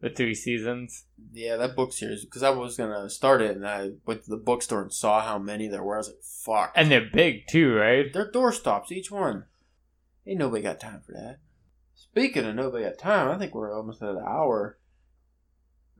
[0.00, 1.04] the three seasons.
[1.32, 4.36] yeah, that book series because I was gonna start it and I went to the
[4.36, 5.96] bookstore and saw how many there were.
[5.96, 8.06] I was like, "Fuck!" And they're big too, right?
[8.12, 9.44] They're door stops each one.
[10.26, 11.38] Ain't nobody got time for that.
[11.94, 14.78] Speaking of nobody got time, I think we're almost at an hour.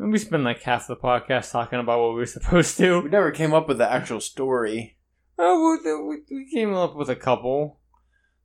[0.00, 3.00] We spend like half the podcast talking about what we were supposed to.
[3.00, 4.96] We never came up with the actual story.
[5.40, 5.76] Oh,
[6.08, 7.77] we- we came up with a couple.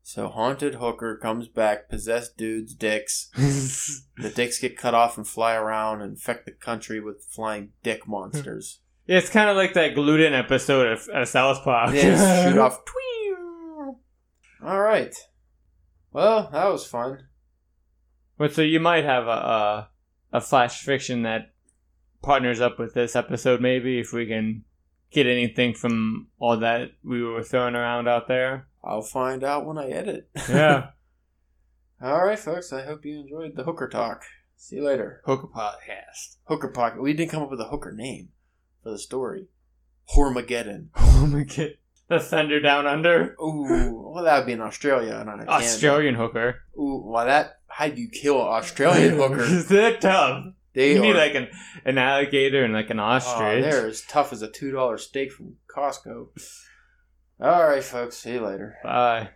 [0.06, 3.32] So haunted hooker comes back, possessed dudes' dicks.
[4.16, 8.08] The dicks get cut off and fly around and infect the country with flying dick
[8.08, 8.80] monsters.
[9.08, 11.94] Yeah, it's kind of like that gluten episode of, of South Park.
[11.94, 12.80] Then shoot off.
[14.64, 15.14] All right.
[16.12, 17.28] Well, that was fun.
[18.38, 19.90] But so you might have a, a
[20.34, 21.54] a flash fiction that
[22.22, 24.64] partners up with this episode, maybe if we can
[25.14, 28.68] get anything from all that we were throwing around out there.
[28.84, 30.30] I'll find out when I edit.
[30.50, 30.88] Yeah,
[32.02, 32.74] All right, folks.
[32.74, 34.24] I hope you enjoyed the hooker talk.
[34.58, 35.22] See you later.
[35.26, 36.38] Hooker Podcast.
[36.46, 37.02] Hooker pocket.
[37.02, 38.30] We didn't come up with a hooker name
[38.82, 39.48] for the story.
[40.10, 40.90] Hormageddon.
[40.98, 41.78] Oh my god,
[42.10, 45.50] the Thunder Down Under, Ooh, well, that would be in Australia, and Canada.
[45.50, 46.62] Australian hooker.
[46.78, 47.60] Ooh, why that?
[47.68, 49.46] How do you kill an Australian hooker?
[49.46, 50.48] They're tough.
[50.74, 51.50] They you need like an
[51.86, 53.64] an alligator and like an Oh, ostrich.
[53.64, 56.28] they're as tough as a two dollar steak from Costco.
[57.40, 58.18] All right, folks.
[58.18, 58.78] See you later.
[58.84, 59.30] Bye.